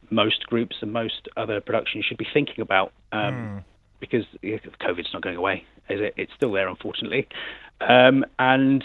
most 0.09 0.45
groups 0.47 0.75
and 0.81 0.91
most 0.91 1.29
other 1.37 1.61
productions 1.61 2.05
should 2.05 2.17
be 2.17 2.27
thinking 2.33 2.59
about 2.59 2.91
um, 3.13 3.33
mm. 3.33 3.63
because 3.99 4.25
COVID's 4.43 5.13
not 5.13 5.21
going 5.21 5.37
away, 5.37 5.63
is 5.89 6.01
it? 6.01 6.13
It's 6.17 6.33
still 6.35 6.51
there, 6.51 6.67
unfortunately. 6.67 7.27
Um, 7.79 8.25
and 8.37 8.83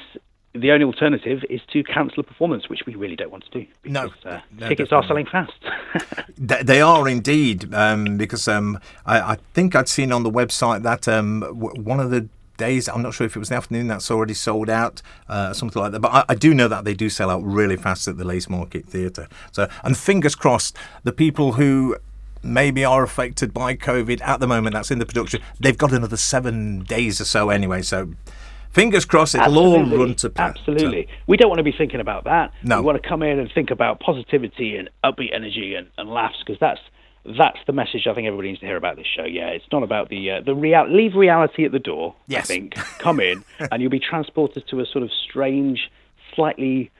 the 0.60 0.70
only 0.70 0.84
alternative 0.84 1.44
is 1.48 1.60
to 1.72 1.82
cancel 1.84 2.20
a 2.20 2.22
performance, 2.22 2.68
which 2.68 2.80
we 2.86 2.94
really 2.94 3.16
don't 3.16 3.30
want 3.30 3.44
to 3.44 3.50
do. 3.50 3.66
Because, 3.82 4.10
no, 4.24 4.30
uh, 4.30 4.40
no 4.58 4.68
tickets 4.68 4.90
definitely. 4.90 4.96
are 4.96 5.06
selling 5.06 5.26
fast. 5.26 6.26
they 6.66 6.80
are 6.80 7.08
indeed, 7.08 7.72
um, 7.74 8.16
because 8.16 8.48
um, 8.48 8.78
I, 9.04 9.20
I, 9.20 9.38
think 9.54 9.74
I'd 9.74 9.88
seen 9.88 10.12
on 10.12 10.22
the 10.22 10.30
website 10.30 10.82
that 10.82 11.08
um, 11.08 11.42
one 11.42 12.00
of 12.00 12.10
the 12.10 12.28
days. 12.56 12.88
I'm 12.88 13.02
not 13.02 13.14
sure 13.14 13.26
if 13.26 13.36
it 13.36 13.38
was 13.38 13.50
the 13.50 13.54
afternoon 13.54 13.86
that's 13.86 14.10
already 14.10 14.34
sold 14.34 14.70
out, 14.70 15.02
uh, 15.28 15.52
something 15.52 15.80
like 15.80 15.92
that. 15.92 16.00
But 16.00 16.12
I, 16.12 16.24
I, 16.30 16.34
do 16.34 16.54
know 16.54 16.68
that 16.68 16.84
they 16.84 16.94
do 16.94 17.10
sell 17.10 17.30
out 17.30 17.44
really 17.44 17.76
fast 17.76 18.08
at 18.08 18.16
the 18.16 18.24
Lace 18.24 18.48
Market 18.48 18.86
Theatre. 18.86 19.28
So, 19.52 19.68
and 19.84 19.96
fingers 19.96 20.34
crossed, 20.34 20.76
the 21.04 21.12
people 21.12 21.52
who 21.52 21.96
maybe 22.42 22.84
are 22.84 23.02
affected 23.02 23.52
by 23.52 23.74
COVID 23.74 24.20
at 24.22 24.40
the 24.40 24.46
moment 24.46 24.74
that's 24.74 24.90
in 24.90 24.98
the 24.98 25.06
production, 25.06 25.42
they've 25.60 25.76
got 25.76 25.92
another 25.92 26.16
seven 26.16 26.80
days 26.84 27.20
or 27.20 27.24
so 27.24 27.50
anyway. 27.50 27.82
So 27.82 28.12
Fingers 28.76 29.06
crossed 29.06 29.34
it'll 29.34 29.46
Absolutely. 29.46 29.96
all 29.96 30.04
run 30.04 30.14
to 30.16 30.28
plan. 30.28 30.50
Absolutely. 30.50 31.08
We 31.26 31.38
don't 31.38 31.48
want 31.48 31.60
to 31.60 31.64
be 31.64 31.72
thinking 31.72 31.98
about 31.98 32.24
that. 32.24 32.52
No. 32.62 32.80
We 32.80 32.84
want 32.84 33.02
to 33.02 33.08
come 33.08 33.22
in 33.22 33.38
and 33.38 33.50
think 33.50 33.70
about 33.70 34.00
positivity 34.00 34.76
and 34.76 34.90
upbeat 35.02 35.34
energy 35.34 35.74
and, 35.74 35.88
and 35.96 36.10
laughs 36.10 36.36
because 36.44 36.60
that's 36.60 36.80
that's 37.24 37.56
the 37.66 37.72
message 37.72 38.06
I 38.06 38.12
think 38.12 38.26
everybody 38.26 38.48
needs 38.48 38.60
to 38.60 38.66
hear 38.66 38.76
about 38.76 38.96
this 38.96 39.06
show. 39.06 39.24
Yeah, 39.24 39.46
it's 39.46 39.64
not 39.72 39.82
about 39.82 40.10
the 40.10 40.30
uh, 40.30 40.40
the 40.42 40.54
real 40.54 40.86
leave 40.94 41.14
reality 41.14 41.64
at 41.64 41.72
the 41.72 41.78
door. 41.78 42.16
Yes. 42.26 42.50
I 42.50 42.54
think 42.54 42.74
come 42.98 43.18
in 43.18 43.46
and 43.72 43.80
you'll 43.80 43.90
be 43.90 43.98
transported 43.98 44.68
to 44.68 44.80
a 44.80 44.84
sort 44.84 45.02
of 45.02 45.10
strange, 45.10 45.90
slightly 46.34 46.90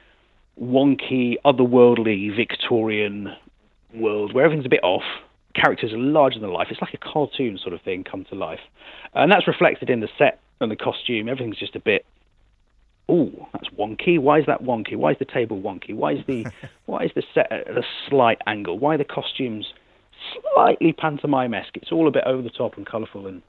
wonky, 0.58 1.34
otherworldly 1.44 2.34
Victorian 2.34 3.34
world 3.92 4.32
where 4.32 4.46
everything's 4.46 4.64
a 4.64 4.70
bit 4.70 4.82
off. 4.82 5.04
Characters 5.54 5.92
are 5.92 5.98
larger 5.98 6.38
than 6.38 6.54
life. 6.54 6.68
It's 6.70 6.80
like 6.80 6.94
a 6.94 7.12
cartoon 7.12 7.58
sort 7.58 7.74
of 7.74 7.82
thing 7.82 8.02
come 8.02 8.24
to 8.30 8.34
life, 8.34 8.60
and 9.12 9.30
that's 9.30 9.46
reflected 9.46 9.90
in 9.90 10.00
the 10.00 10.08
set 10.16 10.40
and 10.60 10.70
the 10.70 10.76
costume. 10.76 11.28
Everything's 11.28 11.58
just 11.58 11.76
a 11.76 11.80
bit. 11.80 12.04
Oh, 13.08 13.30
that's 13.52 13.68
wonky. 13.78 14.18
Why 14.18 14.40
is 14.40 14.46
that 14.46 14.62
wonky? 14.62 14.96
Why 14.96 15.12
is 15.12 15.18
the 15.18 15.24
table 15.24 15.60
wonky? 15.60 15.94
Why 15.94 16.12
is 16.12 16.26
the 16.26 16.46
why 16.86 17.04
is 17.04 17.10
the 17.14 17.22
set 17.34 17.50
at 17.52 17.68
a 17.68 17.82
slight 18.08 18.38
angle? 18.46 18.78
Why 18.78 18.94
are 18.94 18.98
the 18.98 19.04
costumes 19.04 19.72
slightly 20.54 20.92
pantomime-esque? 20.92 21.76
It's 21.76 21.92
all 21.92 22.08
a 22.08 22.10
bit 22.10 22.24
over 22.26 22.42
the 22.42 22.50
top 22.50 22.76
and 22.76 22.86
colourful 22.86 23.26
and 23.26 23.42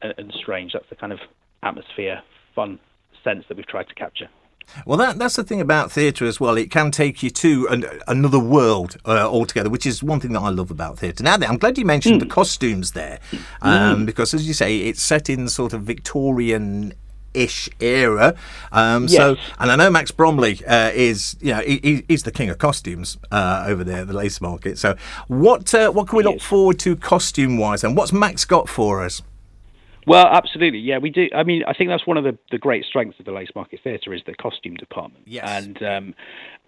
and 0.00 0.32
strange. 0.32 0.72
That's 0.72 0.88
the 0.88 0.96
kind 0.96 1.12
of 1.12 1.20
atmosphere, 1.62 2.22
fun 2.54 2.78
sense 3.24 3.44
that 3.48 3.56
we've 3.56 3.66
tried 3.66 3.88
to 3.88 3.94
capture. 3.94 4.28
Well, 4.84 4.98
that, 4.98 5.18
that's 5.18 5.36
the 5.36 5.44
thing 5.44 5.60
about 5.60 5.90
theatre 5.90 6.26
as 6.26 6.40
well. 6.40 6.56
It 6.56 6.70
can 6.70 6.90
take 6.90 7.22
you 7.22 7.30
to 7.30 7.68
an, 7.68 7.84
another 8.06 8.38
world 8.38 8.96
uh, 9.06 9.28
altogether, 9.28 9.70
which 9.70 9.86
is 9.86 10.02
one 10.02 10.20
thing 10.20 10.32
that 10.32 10.40
I 10.40 10.50
love 10.50 10.70
about 10.70 10.98
theatre. 10.98 11.22
Now, 11.22 11.34
I'm 11.34 11.58
glad 11.58 11.78
you 11.78 11.84
mentioned 11.84 12.16
mm. 12.16 12.20
the 12.20 12.26
costumes 12.26 12.92
there, 12.92 13.18
um, 13.62 14.02
mm. 14.02 14.06
because 14.06 14.34
as 14.34 14.46
you 14.46 14.54
say, 14.54 14.78
it's 14.78 15.02
set 15.02 15.30
in 15.30 15.48
sort 15.48 15.72
of 15.72 15.82
Victorian 15.82 16.92
ish 17.36 17.68
era. 17.80 18.34
Um, 18.72 19.04
yes. 19.04 19.12
So, 19.16 19.36
and 19.58 19.70
I 19.70 19.76
know 19.76 19.90
Max 19.90 20.10
Bromley 20.10 20.64
uh, 20.66 20.90
is, 20.94 21.36
you 21.40 21.52
know, 21.52 21.60
he, 21.60 22.04
he's 22.08 22.24
the 22.24 22.32
king 22.32 22.50
of 22.50 22.58
costumes 22.58 23.18
uh, 23.30 23.64
over 23.66 23.84
there, 23.84 24.00
at 24.00 24.06
the 24.08 24.14
lace 24.14 24.40
market. 24.40 24.78
So, 24.78 24.96
what 25.28 25.72
uh, 25.74 25.90
what 25.90 26.08
can 26.08 26.16
we 26.16 26.24
look 26.24 26.40
forward 26.40 26.78
to 26.80 26.96
costume 26.96 27.58
wise, 27.58 27.84
and 27.84 27.96
what's 27.96 28.12
Max 28.12 28.44
got 28.44 28.68
for 28.68 29.04
us? 29.04 29.22
Well, 30.06 30.26
absolutely, 30.26 30.78
yeah, 30.78 30.98
we 30.98 31.10
do. 31.10 31.28
I 31.34 31.42
mean, 31.42 31.64
I 31.66 31.74
think 31.74 31.90
that's 31.90 32.06
one 32.06 32.16
of 32.16 32.24
the, 32.24 32.38
the 32.52 32.58
great 32.58 32.84
strengths 32.84 33.18
of 33.18 33.26
the 33.26 33.32
Lace 33.32 33.50
Market 33.56 33.80
Theatre 33.82 34.14
is 34.14 34.22
the 34.24 34.34
costume 34.34 34.74
department. 34.74 35.24
Yes. 35.26 35.44
And 35.48 35.82
um, 35.82 36.14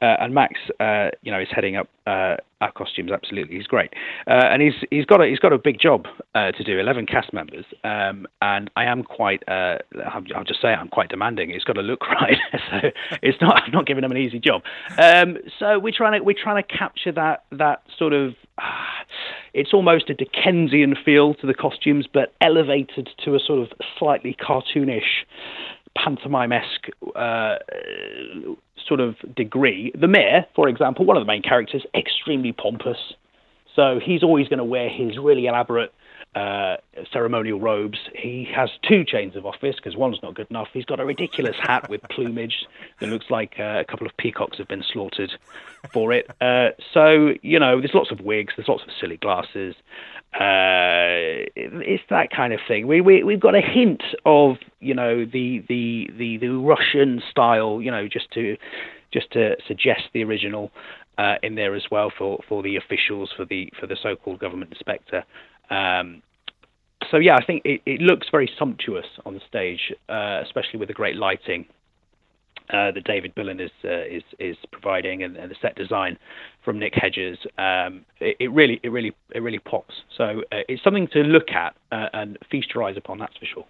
uh, 0.03 0.17
and 0.21 0.35
Max, 0.35 0.55
uh, 0.81 1.09
you 1.23 1.33
know, 1.33 1.41
is 1.41 1.49
heading 1.51 1.77
up 1.77 1.89
uh, 2.07 2.37
our 2.61 2.73
costumes. 2.73 3.11
Absolutely, 3.13 3.57
he's 3.57 3.67
great, 3.67 3.93
uh, 4.27 4.47
and 4.51 4.63
he's 4.63 4.75
he's 4.91 5.05
got 5.05 5.21
a 5.21 5.27
he's 5.27 5.39
got 5.39 5.53
a 5.53 5.59
big 5.59 5.79
job 5.81 6.07
uh, 6.35 6.53
to 6.53 6.65
do. 6.65 6.79
Eleven 6.79 7.07
cast 7.07 7.33
members, 7.33 7.65
um, 7.85 8.27
and 8.41 8.71
I 8.77 8.85
am 8.85 9.03
quite. 9.03 9.43
Uh, 9.49 9.79
I'll, 10.07 10.45
just 10.45 10.63
say 10.63 10.69
I'm 10.69 10.89
quite 10.89 11.09
demanding. 11.09 11.51
It's 11.51 11.65
got 11.65 11.75
to 11.75 11.83
look 11.83 12.09
right, 12.09 12.37
so 12.71 12.91
it's 13.23 13.39
not. 13.41 13.63
I'm 13.65 13.73
not 13.73 13.87
giving 13.87 14.05
him 14.05 14.11
an 14.11 14.17
easy 14.17 14.39
job. 14.39 14.63
Um, 14.99 15.39
so 15.59 15.79
we're 15.79 15.93
trying 15.97 16.19
to 16.19 16.25
we're 16.25 16.37
trying 16.41 16.63
to 16.63 16.69
capture 16.77 17.13
that 17.13 17.45
that 17.53 17.83
sort 17.99 18.13
of. 18.13 18.35
it's 19.55 19.73
almost 19.73 20.11
a 20.11 20.15
Dickensian 20.15 20.95
feel 21.05 21.35
to 21.35 21.47
the 21.47 21.55
costumes, 21.55 22.07
but 22.13 22.35
elevated 22.41 23.09
to 23.25 23.35
a 23.35 23.41
sort 23.41 23.61
of 23.61 23.69
slightly 23.99 24.37
cartoonish 24.41 25.25
pantomime-esque 26.03 26.89
uh, 27.17 27.57
sort 28.87 29.01
of 29.01 29.17
degree. 29.35 29.93
The 29.99 30.09
mayor, 30.09 30.47
for 30.55 30.69
example, 30.69 31.05
one 31.05 31.17
of 31.17 31.23
the 31.23 31.27
main 31.27 31.43
characters, 31.43 31.85
extremely 31.95 32.53
pompous. 32.53 32.99
So 33.75 34.01
he's 34.05 34.23
always 34.23 34.49
going 34.49 34.59
to 34.59 34.65
wear 34.65 34.89
his 34.89 35.19
really 35.19 35.47
elaborate 35.47 35.93
uh, 36.35 36.77
ceremonial 37.13 37.59
robes. 37.59 37.99
He 38.15 38.49
has 38.55 38.71
two 38.83 39.05
chains 39.05 39.35
of 39.37 39.47
office 39.47 39.77
because 39.77 39.97
one's 39.97 40.23
not 40.23 40.35
good 40.35 40.47
enough. 40.51 40.69
He's 40.73 40.85
got 40.85 41.01
a 41.01 41.05
ridiculous 41.05 41.57
hat 41.61 41.89
with 41.89 42.03
plumage 42.11 42.67
that 43.01 43.09
looks 43.09 43.31
like 43.31 43.57
uh, 43.59 43.81
a 43.81 43.85
couple 43.85 44.07
of 44.07 44.17
peacocks 44.17 44.59
have 44.59 44.69
been 44.69 44.85
slaughtered 44.93 45.33
for 45.93 46.13
it. 46.13 46.31
Uh, 46.41 46.71
so 46.93 47.35
you 47.43 47.59
know, 47.59 47.81
there's 47.81 47.95
lots 47.95 48.11
of 48.11 48.21
wigs, 48.21 48.55
there's 48.57 48.69
lots 48.69 48.83
of 48.83 48.91
silly 49.01 49.17
glasses. 49.17 49.75
Uh, 50.35 51.49
it's 51.57 52.05
that 52.11 52.31
kind 52.31 52.53
of 52.53 52.61
thing. 52.69 52.87
We 52.87 53.01
we 53.01 53.23
we've 53.25 53.41
got 53.41 53.55
a 53.55 53.63
hint 53.63 54.03
of 54.27 54.59
you 54.81 54.95
know 54.95 55.25
the 55.25 55.65
the 55.69 56.11
the 56.17 56.37
the 56.37 56.49
Russian 56.49 57.23
style, 57.31 57.81
you 57.81 57.91
know, 57.91 58.07
just 58.07 58.31
to 58.33 58.57
just 59.11 59.31
to 59.33 59.57
suggest 59.67 60.03
the 60.13 60.23
original 60.23 60.71
uh, 61.17 61.37
in 61.43 61.55
there 61.55 61.75
as 61.75 61.85
well 61.91 62.13
for 62.17 62.41
for 62.49 62.63
the 62.63 62.77
officials 62.77 63.33
for 63.37 63.45
the 63.45 63.73
for 63.81 63.87
the 63.87 63.97
so-called 64.01 64.39
government 64.39 64.73
inspector. 64.73 65.25
Um, 65.71 66.23
so 67.11 67.17
yeah, 67.19 67.37
I 67.37 67.45
think 67.45 67.63
it, 67.65 67.81
it 67.87 68.01
looks 68.01 68.27
very 68.31 68.51
sumptuous 68.59 69.07
on 69.25 69.35
the 69.35 69.41
stage, 69.49 69.93
uh, 70.09 70.43
especially 70.45 70.79
with 70.79 70.89
the 70.89 70.95
great 70.95 71.17
lighting 71.17 71.67
uh, 72.71 72.93
that 72.93 73.05
David 73.05 73.35
Billen 73.35 73.61
is 73.61 73.71
uh, 73.85 74.05
is 74.05 74.23
is 74.39 74.57
providing, 74.71 75.23
and, 75.23 75.37
and, 75.37 75.51
the 75.51 75.57
set 75.61 75.75
design 75.75 76.19
from 76.65 76.79
Nick 76.79 76.93
Hedges. 76.95 77.39
Um, 77.57 78.05
it, 78.21 78.37
it, 78.41 78.53
really 78.53 78.81
it 78.83 78.91
really 78.91 79.13
it 79.35 79.41
really 79.41 79.59
pops. 79.59 79.95
So 80.17 80.43
uh, 80.53 80.65
it's 80.69 80.83
something 80.83 81.09
to 81.13 81.21
look 81.21 81.51
at 81.51 81.75
uh, 81.93 82.09
and 82.13 82.37
feast 82.51 82.75
your 82.75 82.85
eyes 82.85 82.97
upon. 82.97 83.19
That's 83.19 83.37
for 83.37 83.47
sure 83.47 83.65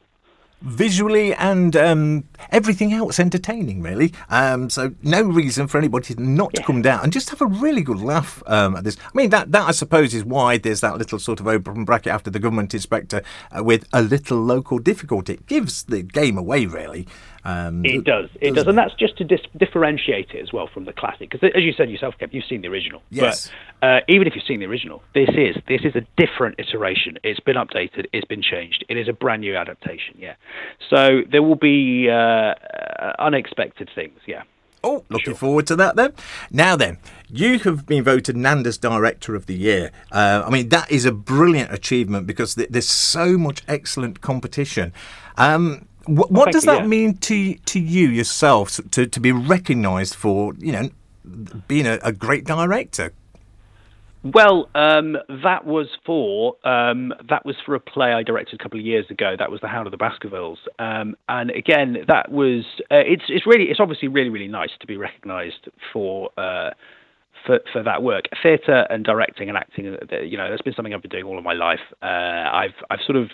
visually 0.60 1.34
and 1.34 1.76
um, 1.76 2.24
everything 2.50 2.92
else 2.92 3.20
entertaining, 3.20 3.82
really. 3.82 4.12
Um, 4.28 4.70
so 4.70 4.94
no 5.02 5.22
reason 5.22 5.68
for 5.68 5.78
anybody 5.78 6.14
not 6.18 6.54
to 6.54 6.62
come 6.62 6.82
down 6.82 7.00
and 7.02 7.12
just 7.12 7.30
have 7.30 7.40
a 7.40 7.46
really 7.46 7.82
good 7.82 8.00
laugh 8.00 8.42
um, 8.46 8.76
at 8.76 8.84
this. 8.84 8.96
I 9.02 9.10
mean, 9.14 9.30
that 9.30 9.52
that 9.52 9.68
I 9.68 9.72
suppose 9.72 10.14
is 10.14 10.24
why 10.24 10.58
there's 10.58 10.80
that 10.80 10.98
little 10.98 11.18
sort 11.18 11.40
of 11.40 11.46
open 11.46 11.84
bracket 11.84 12.12
after 12.12 12.30
the 12.30 12.38
government 12.38 12.74
inspector 12.74 13.22
uh, 13.56 13.62
with 13.62 13.88
a 13.92 14.02
little 14.02 14.38
local 14.38 14.78
difficulty. 14.78 15.34
It 15.34 15.46
gives 15.46 15.84
the 15.84 16.02
game 16.02 16.36
away, 16.36 16.66
really. 16.66 17.06
Um, 17.44 17.84
it 17.84 18.04
does. 18.04 18.28
It 18.40 18.54
does, 18.54 18.66
and 18.66 18.76
that's 18.76 18.94
just 18.94 19.16
to 19.18 19.24
dis- 19.24 19.40
differentiate 19.56 20.30
it 20.30 20.42
as 20.42 20.52
well 20.52 20.68
from 20.72 20.84
the 20.84 20.92
classic. 20.92 21.30
Because 21.30 21.50
as 21.54 21.62
you 21.62 21.72
said 21.72 21.90
yourself, 21.90 22.14
Kev, 22.20 22.32
you've 22.32 22.44
seen 22.44 22.62
the 22.62 22.68
original. 22.68 23.02
Yes. 23.10 23.50
But 23.80 23.86
uh, 23.86 24.00
even 24.08 24.26
if 24.26 24.34
you've 24.34 24.44
seen 24.44 24.60
the 24.60 24.66
original, 24.66 25.02
this 25.14 25.28
is 25.30 25.56
this 25.68 25.82
is 25.84 25.94
a 25.94 26.02
different 26.16 26.58
iteration. 26.58 27.18
It's 27.22 27.40
been 27.40 27.56
updated. 27.56 28.06
It's 28.12 28.26
been 28.26 28.42
changed. 28.42 28.84
It 28.88 28.96
is 28.96 29.08
a 29.08 29.12
brand 29.12 29.42
new 29.42 29.56
adaptation. 29.56 30.16
Yeah. 30.18 30.34
So 30.90 31.22
there 31.30 31.42
will 31.42 31.56
be 31.56 32.08
uh, 32.10 32.54
unexpected 33.18 33.90
things. 33.94 34.18
Yeah. 34.26 34.42
Oh, 34.84 35.04
looking 35.08 35.32
sure. 35.32 35.34
forward 35.34 35.66
to 35.68 35.76
that 35.76 35.96
then. 35.96 36.12
Now 36.52 36.76
then, 36.76 36.98
you 37.28 37.58
have 37.60 37.84
been 37.86 38.04
voted 38.04 38.36
Nando's 38.36 38.78
Director 38.78 39.34
of 39.34 39.46
the 39.46 39.54
Year. 39.54 39.90
Uh, 40.12 40.44
I 40.46 40.50
mean, 40.50 40.68
that 40.68 40.90
is 40.90 41.04
a 41.04 41.10
brilliant 41.10 41.72
achievement 41.72 42.28
because 42.28 42.54
th- 42.54 42.68
there's 42.70 42.88
so 42.88 43.36
much 43.36 43.62
excellent 43.66 44.20
competition. 44.20 44.92
Um, 45.36 45.87
what, 46.08 46.30
what 46.30 46.52
does 46.52 46.64
that 46.64 46.80
yeah. 46.80 46.86
mean 46.86 47.16
to 47.18 47.54
to 47.54 47.78
you 47.78 48.08
yourself 48.08 48.80
to 48.90 49.06
to 49.06 49.20
be 49.20 49.32
recognised 49.32 50.14
for 50.14 50.54
you 50.58 50.72
know 50.72 50.90
being 51.68 51.86
a, 51.86 51.98
a 52.02 52.12
great 52.12 52.44
director? 52.44 53.12
Well, 54.24 54.68
um, 54.74 55.16
that 55.44 55.64
was 55.64 55.86
for 56.04 56.56
um, 56.64 57.14
that 57.28 57.46
was 57.46 57.54
for 57.64 57.74
a 57.74 57.80
play 57.80 58.12
I 58.12 58.22
directed 58.22 58.58
a 58.58 58.62
couple 58.62 58.80
of 58.80 58.84
years 58.84 59.06
ago. 59.10 59.36
That 59.38 59.50
was 59.50 59.60
The 59.60 59.68
Hound 59.68 59.86
of 59.86 59.92
the 59.92 59.96
Baskervilles, 59.96 60.58
um, 60.78 61.16
and 61.28 61.50
again, 61.50 61.98
that 62.08 62.32
was 62.32 62.64
uh, 62.90 62.96
it's 62.96 63.24
it's 63.28 63.46
really 63.46 63.66
it's 63.66 63.80
obviously 63.80 64.08
really 64.08 64.30
really 64.30 64.48
nice 64.48 64.70
to 64.80 64.86
be 64.86 64.96
recognised 64.96 65.68
for. 65.92 66.30
Uh, 66.36 66.70
for, 67.46 67.60
for 67.72 67.84
that 67.84 68.02
work, 68.02 68.24
theatre 68.42 68.84
and 68.90 69.04
directing 69.04 69.48
and 69.48 69.56
acting, 69.56 69.86
uh, 69.94 70.16
you 70.16 70.36
know, 70.36 70.50
that's 70.50 70.60
been 70.60 70.74
something 70.74 70.92
I've 70.92 71.00
been 71.00 71.10
doing 71.10 71.24
all 71.24 71.38
of 71.38 71.44
my 71.44 71.52
life. 71.52 71.78
Uh, 72.02 72.06
I've 72.06 72.74
I've 72.90 72.98
sort 73.06 73.16
of 73.16 73.30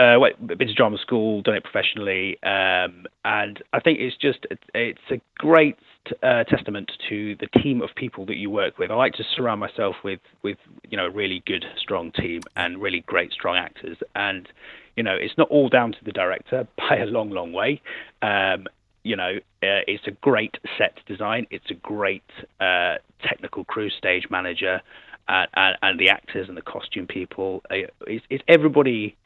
uh, 0.00 0.18
been 0.40 0.68
to 0.68 0.74
drama 0.74 0.96
school, 0.98 1.42
done 1.42 1.56
it 1.56 1.62
professionally, 1.62 2.42
um, 2.42 3.06
and 3.24 3.62
I 3.72 3.80
think 3.80 3.98
it's 4.00 4.16
just 4.16 4.46
it's 4.74 4.98
a 5.10 5.20
great 5.36 5.76
uh, 6.22 6.44
testament 6.44 6.90
to 7.10 7.36
the 7.36 7.46
team 7.60 7.82
of 7.82 7.90
people 7.94 8.24
that 8.26 8.36
you 8.36 8.48
work 8.48 8.78
with. 8.78 8.90
I 8.90 8.94
like 8.94 9.12
to 9.14 9.24
surround 9.36 9.60
myself 9.60 9.96
with 10.02 10.20
with 10.42 10.56
you 10.88 10.96
know 10.96 11.06
a 11.06 11.10
really 11.10 11.42
good, 11.44 11.66
strong 11.76 12.12
team 12.12 12.40
and 12.56 12.80
really 12.80 13.00
great, 13.00 13.32
strong 13.32 13.56
actors. 13.56 13.98
And 14.14 14.48
you 14.96 15.02
know, 15.02 15.14
it's 15.14 15.36
not 15.36 15.48
all 15.50 15.68
down 15.68 15.92
to 15.92 16.04
the 16.04 16.12
director 16.12 16.66
by 16.78 16.96
a 16.96 17.06
long, 17.06 17.30
long 17.30 17.52
way. 17.52 17.82
Um, 18.22 18.66
you 19.02 19.16
know, 19.16 19.36
uh, 19.62 19.84
it's 19.86 20.06
a 20.06 20.12
great 20.12 20.56
set 20.78 20.98
design. 21.06 21.46
It's 21.50 21.70
a 21.70 21.74
great 21.74 22.24
uh, 22.60 22.96
technical 23.22 23.64
crew, 23.64 23.90
stage 23.90 24.28
manager, 24.30 24.80
and, 25.28 25.48
and, 25.54 25.76
and, 25.82 25.98
the 25.98 26.10
actors 26.10 26.48
and 26.48 26.56
the 26.56 26.62
costume 26.62 27.06
people. 27.06 27.62
Uh, 27.70 27.88
it's, 28.06 28.24
it's 28.28 28.44
everybody 28.46 29.16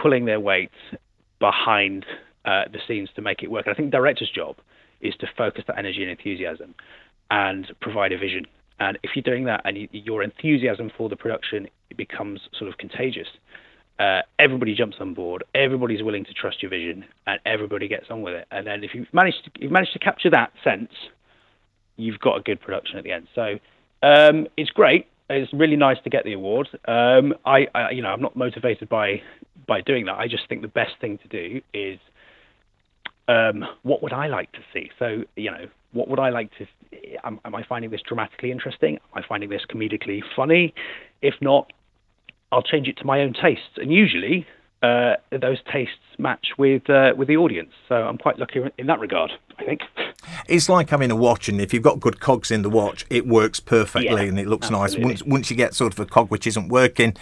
pulling 0.00 0.24
their 0.24 0.40
weight 0.40 0.70
behind 1.38 2.06
uh, 2.44 2.64
the 2.72 2.78
scenes 2.86 3.08
to 3.16 3.22
make 3.22 3.42
it 3.42 3.50
work. 3.50 3.66
And 3.66 3.74
I 3.74 3.76
think 3.76 3.90
director's 3.90 4.30
job 4.30 4.56
is 5.00 5.14
to 5.16 5.26
focus 5.36 5.64
that 5.66 5.78
energy 5.78 6.02
and 6.02 6.10
enthusiasm 6.10 6.74
and 7.30 7.66
provide 7.80 8.12
a 8.12 8.18
vision. 8.18 8.46
And 8.78 8.98
if 9.02 9.10
you're 9.14 9.22
doing 9.22 9.44
that 9.44 9.62
and 9.64 9.76
you, 9.76 9.88
your 9.92 10.22
enthusiasm 10.22 10.90
for 10.96 11.08
the 11.08 11.16
production 11.16 11.68
it 11.90 11.96
becomes 11.96 12.40
sort 12.58 12.70
of 12.70 12.78
contagious, 12.78 13.28
uh, 13.98 14.20
everybody 14.38 14.74
jumps 14.74 14.96
on 15.00 15.14
board. 15.14 15.44
Everybody's 15.54 16.02
willing 16.02 16.24
to 16.24 16.34
trust 16.34 16.62
your 16.62 16.70
vision, 16.70 17.04
and 17.26 17.40
everybody 17.46 17.88
gets 17.88 18.06
on 18.10 18.22
with 18.22 18.34
it. 18.34 18.46
And 18.50 18.66
then 18.66 18.84
if 18.84 18.94
you've 18.94 19.12
managed 19.12 19.44
to, 19.44 19.50
you've 19.58 19.72
managed 19.72 19.92
to 19.94 19.98
capture 19.98 20.30
that 20.30 20.52
sense, 20.62 20.90
you've 21.96 22.18
got 22.18 22.36
a 22.36 22.42
good 22.42 22.60
production 22.60 22.98
at 22.98 23.04
the 23.04 23.12
end. 23.12 23.26
So 23.34 23.58
um, 24.02 24.46
it's 24.56 24.70
great. 24.70 25.06
It's 25.28 25.52
really 25.52 25.76
nice 25.76 25.96
to 26.04 26.10
get 26.10 26.24
the 26.24 26.32
award. 26.32 26.68
Um, 26.86 27.34
I, 27.44 27.66
I, 27.74 27.90
you 27.90 28.02
know, 28.02 28.08
I'm 28.08 28.22
not 28.22 28.36
motivated 28.36 28.88
by 28.88 29.22
by 29.66 29.80
doing 29.80 30.04
that. 30.06 30.14
I 30.14 30.28
just 30.28 30.48
think 30.48 30.62
the 30.62 30.68
best 30.68 30.92
thing 31.00 31.18
to 31.18 31.28
do 31.28 31.60
is 31.74 31.98
um, 33.28 33.64
what 33.82 34.02
would 34.02 34.12
I 34.12 34.28
like 34.28 34.52
to 34.52 34.60
see? 34.72 34.90
So, 34.98 35.24
you 35.34 35.50
know, 35.50 35.66
what 35.92 36.08
would 36.08 36.20
I 36.20 36.30
like 36.30 36.50
to? 36.58 36.66
Am, 37.24 37.40
am 37.44 37.54
I 37.54 37.64
finding 37.64 37.90
this 37.90 38.02
dramatically 38.06 38.52
interesting? 38.52 38.98
Am 39.14 39.24
I 39.24 39.26
finding 39.26 39.50
this 39.50 39.62
comedically 39.68 40.20
funny? 40.36 40.72
If 41.22 41.34
not, 41.40 41.72
I'll 42.52 42.62
change 42.62 42.86
it 42.86 42.96
to 42.98 43.04
my 43.04 43.20
own 43.20 43.32
tastes. 43.32 43.76
And 43.76 43.92
usually, 43.92 44.46
uh, 44.82 45.14
those 45.30 45.58
tastes 45.72 45.94
match 46.18 46.48
with 46.58 46.88
uh, 46.88 47.14
with 47.16 47.28
the 47.28 47.36
audience. 47.36 47.72
So 47.88 47.94
I'm 47.94 48.18
quite 48.18 48.38
lucky 48.38 48.60
in 48.78 48.86
that 48.86 49.00
regard. 49.00 49.32
I 49.58 49.64
think. 49.64 49.82
It's 50.48 50.68
like 50.68 50.90
having 50.90 51.10
a 51.10 51.16
watch, 51.16 51.48
and 51.48 51.60
if 51.60 51.72
you've 51.72 51.82
got 51.82 52.00
good 52.00 52.20
cogs 52.20 52.50
in 52.50 52.62
the 52.62 52.70
watch, 52.70 53.06
it 53.10 53.26
works 53.26 53.60
perfectly 53.60 54.24
yeah, 54.24 54.28
and 54.28 54.38
it 54.38 54.46
looks 54.46 54.70
absolutely. 54.70 55.08
nice. 55.08 55.22
Once 55.22 55.22
once 55.24 55.50
you 55.50 55.56
get 55.56 55.74
sort 55.74 55.92
of 55.92 56.00
a 56.00 56.06
cog 56.06 56.30
which 56.30 56.46
isn't 56.46 56.68
working, 56.68 57.16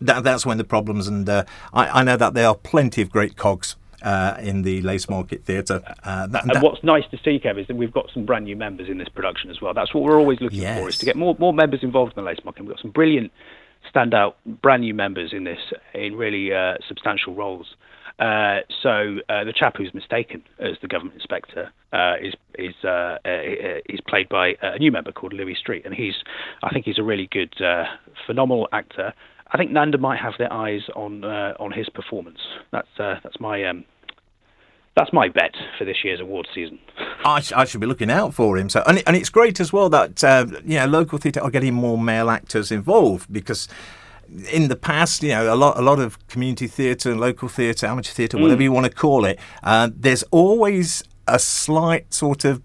that, 0.00 0.24
that's 0.24 0.44
when 0.44 0.58
the 0.58 0.64
problems, 0.64 1.06
and 1.08 1.28
uh, 1.28 1.44
I, 1.72 2.00
I 2.00 2.02
know 2.02 2.16
that 2.16 2.34
there 2.34 2.48
are 2.48 2.54
plenty 2.54 3.02
of 3.02 3.10
great 3.10 3.36
cogs 3.36 3.76
uh, 4.02 4.36
in 4.40 4.62
the 4.62 4.82
Lace 4.82 5.08
Market 5.08 5.44
Theatre. 5.44 5.82
Uh, 6.02 6.26
that, 6.26 6.42
and 6.42 6.50
that, 6.54 6.62
what's 6.62 6.82
nice 6.82 7.04
to 7.10 7.18
see, 7.18 7.38
Kev, 7.38 7.58
is 7.58 7.66
that 7.68 7.76
we've 7.76 7.92
got 7.92 8.10
some 8.12 8.24
brand 8.24 8.44
new 8.44 8.56
members 8.56 8.88
in 8.88 8.98
this 8.98 9.08
production 9.08 9.50
as 9.50 9.60
well. 9.60 9.74
That's 9.74 9.94
what 9.94 10.02
we're 10.02 10.18
always 10.18 10.40
looking 10.40 10.60
yes. 10.60 10.80
for, 10.80 10.88
is 10.88 10.98
to 10.98 11.06
get 11.06 11.16
more 11.16 11.36
more 11.38 11.52
members 11.52 11.82
involved 11.82 12.16
in 12.16 12.24
the 12.24 12.28
Lace 12.28 12.44
Market. 12.44 12.62
We've 12.62 12.74
got 12.74 12.82
some 12.82 12.90
brilliant, 12.90 13.32
standout, 13.94 14.34
brand 14.46 14.82
new 14.82 14.94
members 14.94 15.32
in 15.32 15.44
this 15.44 15.58
in 15.94 16.16
really 16.16 16.52
uh, 16.52 16.74
substantial 16.86 17.34
roles. 17.34 17.76
Uh, 18.18 18.60
so 18.82 19.18
uh, 19.28 19.42
the 19.44 19.52
chap 19.52 19.74
who's 19.76 19.92
mistaken 19.94 20.42
as 20.58 20.76
the 20.82 20.88
government 20.88 21.14
inspector 21.16 21.72
uh, 21.92 22.14
is 22.20 22.34
is 22.58 22.74
uh, 22.84 23.18
uh, 23.24 23.80
is 23.88 24.00
played 24.06 24.28
by 24.28 24.54
a 24.62 24.78
new 24.78 24.92
member 24.92 25.12
called 25.12 25.32
Louis 25.32 25.54
Street, 25.54 25.84
and 25.84 25.94
he's 25.94 26.14
I 26.62 26.70
think 26.70 26.84
he's 26.84 26.98
a 26.98 27.02
really 27.02 27.28
good, 27.30 27.54
phenomenal 28.26 28.68
actor. 28.72 29.12
I 29.54 29.58
think 29.58 29.70
Nanda 29.70 29.98
might 29.98 30.18
have 30.18 30.34
their 30.38 30.52
eyes 30.52 30.82
on 30.94 31.24
on 31.24 31.72
his 31.72 31.88
performance. 31.88 32.38
That's 32.70 32.88
that's 32.98 33.40
my 33.40 33.64
um, 33.64 33.84
that's 34.96 35.12
my 35.12 35.28
bet 35.28 35.54
for 35.78 35.84
this 35.84 36.04
year's 36.04 36.20
award 36.20 36.46
season. 36.54 36.78
I, 37.24 37.40
sh- 37.40 37.52
I, 37.52 37.64
should 37.64 37.80
be 37.80 37.86
looking 37.86 38.10
out 38.10 38.34
for 38.34 38.58
him. 38.58 38.68
So, 38.68 38.82
and, 38.86 38.98
it, 38.98 39.04
and 39.06 39.16
it's 39.16 39.30
great 39.30 39.60
as 39.60 39.72
well 39.72 39.88
that 39.90 40.22
uh, 40.22 40.46
you 40.64 40.78
know 40.78 40.86
local 40.86 41.18
theatre 41.18 41.40
are 41.40 41.50
getting 41.50 41.74
more 41.74 41.96
male 41.96 42.30
actors 42.30 42.70
involved 42.70 43.32
because 43.32 43.68
in 44.50 44.68
the 44.68 44.76
past, 44.76 45.22
you 45.22 45.30
know, 45.30 45.52
a 45.52 45.56
lot, 45.56 45.78
a 45.78 45.82
lot 45.82 45.98
of 45.98 46.26
community 46.28 46.66
theatre 46.66 47.10
and 47.10 47.20
local 47.20 47.48
theatre, 47.48 47.86
amateur 47.86 48.12
theatre, 48.12 48.38
mm. 48.38 48.42
whatever 48.42 48.62
you 48.62 48.72
want 48.72 48.86
to 48.86 48.92
call 48.92 49.24
it, 49.24 49.38
uh, 49.62 49.90
there's 49.94 50.22
always 50.30 51.02
a 51.28 51.38
slight 51.38 52.12
sort 52.12 52.44
of 52.44 52.62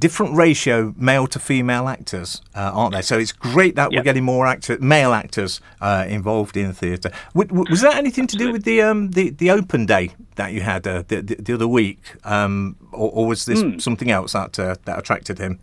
different 0.00 0.34
ratio 0.34 0.94
male 0.96 1.26
to 1.28 1.38
female 1.38 1.86
actors, 1.86 2.42
uh, 2.54 2.72
aren't 2.74 2.92
there? 2.92 3.02
So 3.02 3.18
it's 3.18 3.32
great 3.32 3.76
that 3.76 3.92
yep. 3.92 4.00
we're 4.00 4.04
getting 4.04 4.24
more 4.24 4.46
actor, 4.46 4.78
male 4.80 5.12
actors 5.12 5.60
uh, 5.80 6.06
involved 6.08 6.56
in 6.56 6.72
theatre. 6.72 7.10
W- 7.34 7.64
was 7.70 7.82
that 7.82 7.96
anything 7.96 8.26
to 8.28 8.36
do 8.36 8.50
with 8.50 8.64
the 8.64 8.82
um, 8.82 9.10
the, 9.10 9.30
the 9.30 9.50
open 9.50 9.86
day 9.86 10.10
that 10.36 10.52
you 10.52 10.62
had 10.62 10.86
uh, 10.86 11.04
the, 11.06 11.20
the, 11.20 11.34
the, 11.36 11.54
other 11.54 11.68
week, 11.68 12.16
um, 12.24 12.76
or, 12.92 13.10
or, 13.12 13.26
was 13.26 13.44
this 13.44 13.62
mm. 13.62 13.80
something 13.80 14.10
else 14.10 14.32
that 14.32 14.58
uh, 14.58 14.74
that 14.86 14.98
attracted 14.98 15.38
him? 15.38 15.60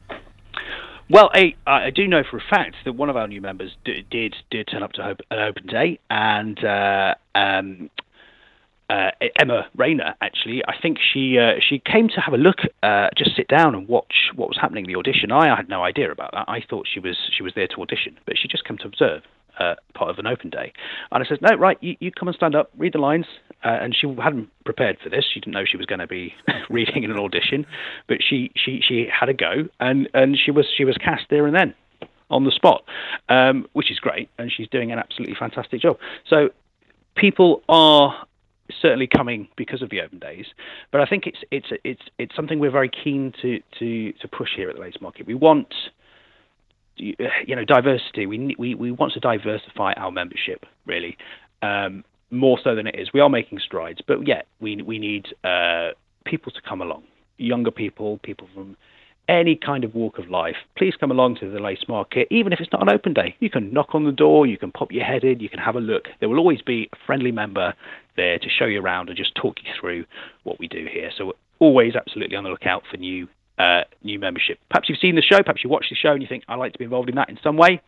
Well, 1.10 1.30
I, 1.34 1.56
I, 1.66 1.90
do 1.90 2.06
know 2.06 2.24
for 2.30 2.38
a 2.38 2.44
fact 2.50 2.76
that 2.84 2.94
one 2.94 3.10
of 3.10 3.16
our 3.16 3.28
new 3.28 3.42
members 3.42 3.76
did 3.86 4.10
did, 4.10 4.36
did 4.52 4.68
turn 4.68 4.84
up 4.84 4.92
to 4.94 5.16
an 5.32 5.40
open 5.40 5.66
day, 5.66 6.00
and 6.10 6.64
uh, 6.64 7.16
um, 7.34 7.90
uh, 8.90 9.12
Emma 9.40 9.68
Rayner, 9.76 10.16
actually, 10.22 10.64
I 10.68 10.76
think 10.82 10.98
she 11.14 11.38
uh, 11.38 11.60
she 11.60 11.80
came 11.80 12.08
to 12.10 12.22
have 12.22 12.34
a 12.34 12.38
look, 12.38 12.60
uh, 12.84 13.10
just 13.18 13.36
sit 13.36 13.48
down 13.48 13.76
and 13.76 13.88
watch 13.88 14.32
what 14.36 14.48
was 14.48 14.58
happening 14.60 14.86
in 14.86 14.92
the 14.92 14.98
audition. 14.98 15.32
I, 15.32 15.56
had 15.56 15.70
no 15.70 15.84
idea 15.84 16.12
about 16.12 16.32
that. 16.34 16.46
I 16.48 16.62
thought 16.62 16.88
she 16.92 17.00
was 17.00 17.18
she 17.36 17.44
was 17.44 17.54
there 17.56 17.68
to 17.68 17.82
audition, 17.82 18.18
but 18.26 18.38
she 18.38 18.48
just 18.48 18.64
came 18.64 18.78
to 18.78 18.86
observe 18.86 19.24
uh, 19.60 19.76
part 19.94 20.10
of 20.10 20.20
an 20.20 20.28
open 20.28 20.50
day. 20.50 20.72
And 21.12 21.24
I 21.24 21.28
said, 21.28 21.42
no, 21.42 21.56
right, 21.56 21.78
you, 21.82 21.96
you 22.00 22.12
come 22.12 22.28
and 22.28 22.36
stand 22.36 22.56
up, 22.56 22.72
read 22.78 22.94
the 22.94 23.00
lines. 23.00 23.26
Uh, 23.66 23.70
and 23.70 23.96
she 23.96 24.08
hadn't 24.22 24.50
prepared 24.66 24.98
for 25.02 25.10
this. 25.10 25.26
She 25.34 25.40
didn't 25.40 25.54
know 25.54 25.66
she 25.66 25.78
was 25.78 25.88
going 25.88 26.00
to 26.00 26.08
be 26.08 26.36
reading 26.70 27.04
in 27.04 27.10
an 27.10 27.18
audition, 27.18 27.66
but 28.08 28.18
she 28.22 28.52
she 28.56 28.82
she 28.88 29.08
had 29.12 29.30
a 29.30 29.34
go, 29.34 29.68
and 29.80 30.08
and 30.14 30.38
she 30.38 30.52
was 30.52 30.68
she 30.78 30.86
was 30.86 30.96
cast 30.98 31.24
there 31.32 31.48
and 31.48 31.56
then 31.56 31.74
on 32.30 32.44
the 32.44 32.52
spot, 32.52 32.84
um, 33.30 33.66
which 33.74 33.90
is 33.90 34.00
great, 34.00 34.30
and 34.38 34.52
she's 34.52 34.68
doing 34.68 34.92
an 34.92 35.00
absolutely 35.00 35.36
fantastic 35.36 35.82
job. 35.82 35.98
So 36.30 36.50
people 37.16 37.64
are 37.68 38.28
certainly 38.82 39.08
coming 39.08 39.48
because 39.56 39.82
of 39.82 39.90
the 39.90 40.02
open 40.02 40.20
days, 40.20 40.46
but 40.92 41.02
I 41.02 41.06
think 41.06 41.28
it's 41.28 41.40
it's 41.52 41.68
it's 41.84 42.02
it's 42.18 42.36
something 42.36 42.60
we're 42.60 42.72
very 42.72 42.90
keen 42.90 43.34
to 43.42 43.60
to 43.80 44.14
to 44.14 44.28
push 44.28 44.50
here 44.56 44.70
at 44.70 44.76
the 44.76 44.82
Lace 44.82 44.98
Market. 45.02 45.28
We 45.28 45.36
want 45.36 45.74
you 46.98 47.56
know 47.56 47.66
diversity. 47.66 48.26
We 48.26 48.56
we 48.58 48.76
we 48.76 48.92
want 48.92 49.14
to 49.14 49.20
diversify 49.20 49.94
our 49.94 50.12
membership 50.12 50.66
really 50.86 51.18
um, 51.62 52.04
more 52.32 52.60
so 52.64 52.76
than 52.76 52.88
it 52.88 52.96
is. 52.98 53.10
We 53.14 53.20
are 53.20 53.30
making 53.30 53.60
strides, 53.60 54.02
but 54.06 54.28
yet 54.28 54.48
we 54.60 54.82
we 54.82 55.00
need 55.00 55.28
uh, 55.44 55.90
people 56.26 56.52
to 56.52 56.62
come 56.62 56.82
along, 56.82 57.04
younger 57.38 57.72
people, 57.72 58.20
people 58.24 58.48
from 58.54 58.76
any 59.28 59.56
kind 59.56 59.84
of 59.84 59.94
walk 59.94 60.18
of 60.18 60.30
life, 60.30 60.56
please 60.78 60.96
come 61.00 61.12
along 61.12 61.36
to 61.38 61.50
the 61.50 61.60
lace 61.60 61.84
market, 61.88 62.28
even 62.32 62.54
if 62.54 62.60
it's 62.60 62.72
not 62.72 62.82
an 62.82 62.90
open 62.90 63.14
day. 63.14 63.36
You 63.40 63.50
can 63.50 63.74
knock 63.74 63.90
on 63.94 64.06
the 64.06 64.12
door, 64.12 64.46
you 64.46 64.58
can 64.58 64.72
pop 64.72 64.92
your 64.92 65.04
head 65.04 65.24
in, 65.24 65.40
you 65.40 65.50
can 65.50 65.60
have 65.60 65.76
a 65.76 65.82
look. 65.82 66.08
There 66.20 66.30
will 66.30 66.40
always 66.40 66.62
be 66.62 66.90
a 66.94 66.98
friendly 67.06 67.32
member 67.32 67.74
there 68.16 68.40
to 68.40 68.50
show 68.50 68.66
you 68.66 68.82
around 68.82 69.10
and 69.10 69.18
just 69.18 69.36
talk 69.36 69.58
you 69.64 69.72
through 69.80 70.06
what 70.44 70.60
we 70.60 70.68
do 70.68 70.88
here. 70.92 71.12
So, 71.18 71.34
always 71.60 71.96
absolutely 71.96 72.36
on 72.36 72.44
the 72.44 72.52
lookout 72.52 72.84
for 72.90 72.98
new 72.98 73.28
uh, 73.58 73.82
new 74.04 74.20
membership. 74.20 74.60
Perhaps 74.70 74.90
you've 74.90 75.00
seen 75.00 75.16
the 75.16 75.22
show, 75.22 75.42
perhaps 75.42 75.64
you 75.64 75.70
watch 75.70 75.88
the 75.90 75.96
show 75.96 76.12
and 76.12 76.22
you 76.22 76.28
think, 76.28 76.44
I'd 76.48 76.58
like 76.58 76.74
to 76.74 76.80
be 76.80 76.86
involved 76.86 77.10
in 77.10 77.16
that 77.16 77.30
in 77.30 77.40
some 77.42 77.58
way. 77.58 77.82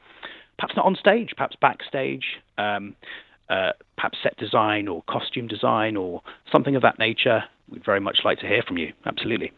Perhaps 0.58 0.76
not 0.76 0.86
on 0.86 0.96
stage, 0.96 1.34
perhaps 1.38 1.56
backstage, 1.62 2.24
um, 2.58 2.96
uh, 3.50 3.72
perhaps 3.96 4.18
set 4.24 4.36
design 4.38 4.88
or 4.88 5.04
costume 5.04 5.48
design 5.48 5.96
or 5.96 6.22
something 6.52 6.76
of 6.76 6.82
that 6.82 6.98
nature. 6.98 7.44
We'd 7.70 7.86
very 7.86 8.00
much 8.00 8.20
like 8.26 8.40
to 8.40 8.48
hear 8.48 8.64
from 8.68 8.78
you. 8.78 8.94
Absolutely. 9.06 9.52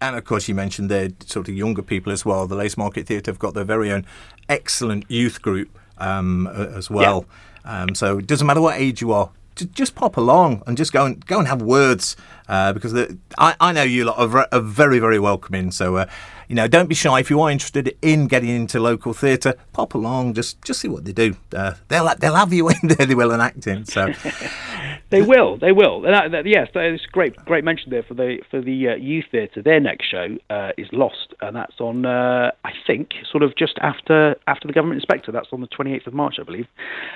And 0.00 0.16
of 0.16 0.24
course, 0.24 0.48
you 0.48 0.54
mentioned 0.54 0.90
the 0.90 1.14
sort 1.24 1.48
of 1.48 1.54
younger 1.54 1.82
people 1.82 2.12
as 2.12 2.24
well. 2.24 2.46
The 2.46 2.54
Lace 2.54 2.76
Market 2.76 3.06
Theatre 3.06 3.30
have 3.30 3.38
got 3.38 3.54
their 3.54 3.64
very 3.64 3.90
own 3.90 4.04
excellent 4.48 5.04
youth 5.08 5.40
group 5.40 5.78
um, 5.98 6.46
as 6.46 6.90
well. 6.90 7.24
Yeah. 7.64 7.82
Um, 7.82 7.94
so 7.94 8.18
it 8.18 8.26
doesn't 8.26 8.46
matter 8.46 8.60
what 8.60 8.78
age 8.78 9.00
you 9.00 9.12
are, 9.12 9.30
just 9.64 9.94
pop 9.94 10.16
along 10.16 10.62
and 10.66 10.76
just 10.76 10.92
go 10.92 11.06
and 11.06 11.24
go 11.26 11.38
and 11.38 11.48
have 11.48 11.62
words 11.62 12.16
uh, 12.48 12.72
because 12.72 12.92
the, 12.92 13.16
I, 13.38 13.56
I 13.58 13.72
know 13.72 13.82
you 13.82 14.04
lot 14.04 14.18
are, 14.18 14.48
are 14.52 14.60
very 14.60 14.98
very 14.98 15.18
welcoming. 15.18 15.70
So 15.70 15.96
uh, 15.96 16.06
you 16.48 16.54
know, 16.54 16.68
don't 16.68 16.88
be 16.88 16.94
shy 16.94 17.20
if 17.20 17.30
you 17.30 17.40
are 17.40 17.50
interested 17.50 17.96
in 18.02 18.26
getting 18.26 18.50
into 18.50 18.80
local 18.80 19.12
theatre. 19.12 19.54
Pop 19.72 19.94
along, 19.94 20.34
just 20.34 20.62
just 20.62 20.80
see 20.80 20.88
what 20.88 21.04
they 21.04 21.12
do. 21.12 21.36
Uh, 21.54 21.74
they'll 21.88 22.12
they'll 22.16 22.34
have 22.34 22.52
you 22.52 22.68
in 22.68 22.76
there. 22.82 23.06
They 23.06 23.14
will 23.14 23.30
and 23.30 23.40
acting. 23.40 23.84
So 23.84 24.12
they 25.10 25.22
will, 25.22 25.56
they 25.58 25.70
will. 25.70 26.00
That, 26.00 26.32
that, 26.32 26.46
yes, 26.46 26.68
it's 26.74 27.06
great 27.06 27.36
great 27.44 27.62
mention 27.62 27.90
there 27.90 28.02
for 28.02 28.14
the 28.14 28.38
for 28.50 28.60
the 28.60 28.88
uh, 28.88 28.94
youth 28.96 29.26
theatre. 29.30 29.62
Their 29.62 29.80
next 29.80 30.06
show 30.10 30.36
uh, 30.50 30.72
is 30.76 30.88
Lost, 30.92 31.34
and 31.40 31.54
that's 31.54 31.80
on 31.80 32.04
uh, 32.04 32.50
I 32.64 32.72
think 32.86 33.10
sort 33.30 33.42
of 33.42 33.56
just 33.56 33.78
after 33.80 34.36
after 34.46 34.66
the 34.66 34.74
government 34.74 34.98
inspector. 34.98 35.30
That's 35.30 35.48
on 35.52 35.60
the 35.60 35.68
28th 35.68 36.08
of 36.08 36.14
March, 36.14 36.36
I 36.40 36.42
believe. 36.42 36.66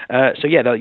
Uh, 0.08 0.30
so 0.40 0.46
yeah, 0.46 0.62
the 0.62 0.72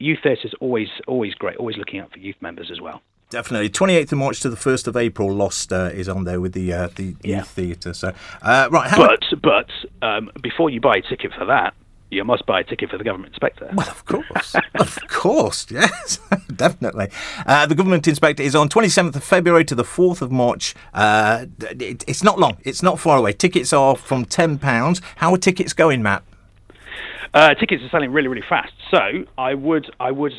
youth 0.00 0.18
theatre 0.22 0.46
is 0.46 0.54
always 0.60 0.88
always 1.06 1.34
great. 1.34 1.56
Always 1.56 1.76
looking 1.76 2.00
out 2.00 2.12
for 2.12 2.18
youth 2.18 2.36
members 2.40 2.70
as 2.70 2.80
well. 2.80 3.00
Definitely, 3.30 3.68
twenty 3.68 3.94
eighth 3.94 4.10
of 4.12 4.18
March 4.18 4.40
to 4.40 4.48
the 4.48 4.56
first 4.56 4.86
of 4.86 4.96
April. 4.96 5.30
Lost 5.30 5.70
uh, 5.70 5.90
is 5.92 6.08
on 6.08 6.24
there 6.24 6.40
with 6.40 6.54
the 6.54 6.72
uh, 6.72 6.88
the 6.94 7.14
yeah. 7.22 7.38
youth 7.38 7.48
theatre. 7.48 7.92
So 7.92 8.14
uh, 8.40 8.68
right, 8.70 8.90
but 8.96 9.22
but 9.42 9.68
um, 10.00 10.30
before 10.42 10.70
you 10.70 10.80
buy 10.80 10.96
a 10.96 11.02
ticket 11.02 11.32
for 11.36 11.44
that, 11.44 11.74
you 12.10 12.24
must 12.24 12.46
buy 12.46 12.60
a 12.60 12.64
ticket 12.64 12.90
for 12.90 12.96
the 12.96 13.04
government 13.04 13.34
inspector. 13.34 13.70
Well, 13.74 13.88
of 13.88 14.04
course, 14.06 14.54
of 14.80 14.98
course, 15.08 15.66
yes, 15.70 16.20
definitely. 16.56 17.10
Uh, 17.44 17.66
the 17.66 17.74
government 17.74 18.08
inspector 18.08 18.42
is 18.42 18.54
on 18.54 18.70
twenty 18.70 18.88
seventh 18.88 19.14
of 19.14 19.24
February 19.24 19.64
to 19.66 19.74
the 19.74 19.84
fourth 19.84 20.22
of 20.22 20.32
March. 20.32 20.74
Uh, 20.94 21.46
it, 21.60 22.04
it's 22.08 22.24
not 22.24 22.38
long. 22.38 22.56
It's 22.64 22.82
not 22.82 22.98
far 22.98 23.18
away. 23.18 23.34
Tickets 23.34 23.74
are 23.74 23.94
from 23.94 24.24
ten 24.24 24.58
pounds. 24.58 25.02
How 25.16 25.34
are 25.34 25.38
tickets 25.38 25.74
going, 25.74 26.02
Matt? 26.02 26.22
Uh, 27.34 27.54
tickets 27.54 27.82
are 27.82 27.90
selling 27.90 28.10
really, 28.10 28.28
really 28.28 28.44
fast. 28.48 28.72
So 28.90 29.26
I 29.36 29.52
would, 29.52 29.94
I 30.00 30.10
would 30.12 30.32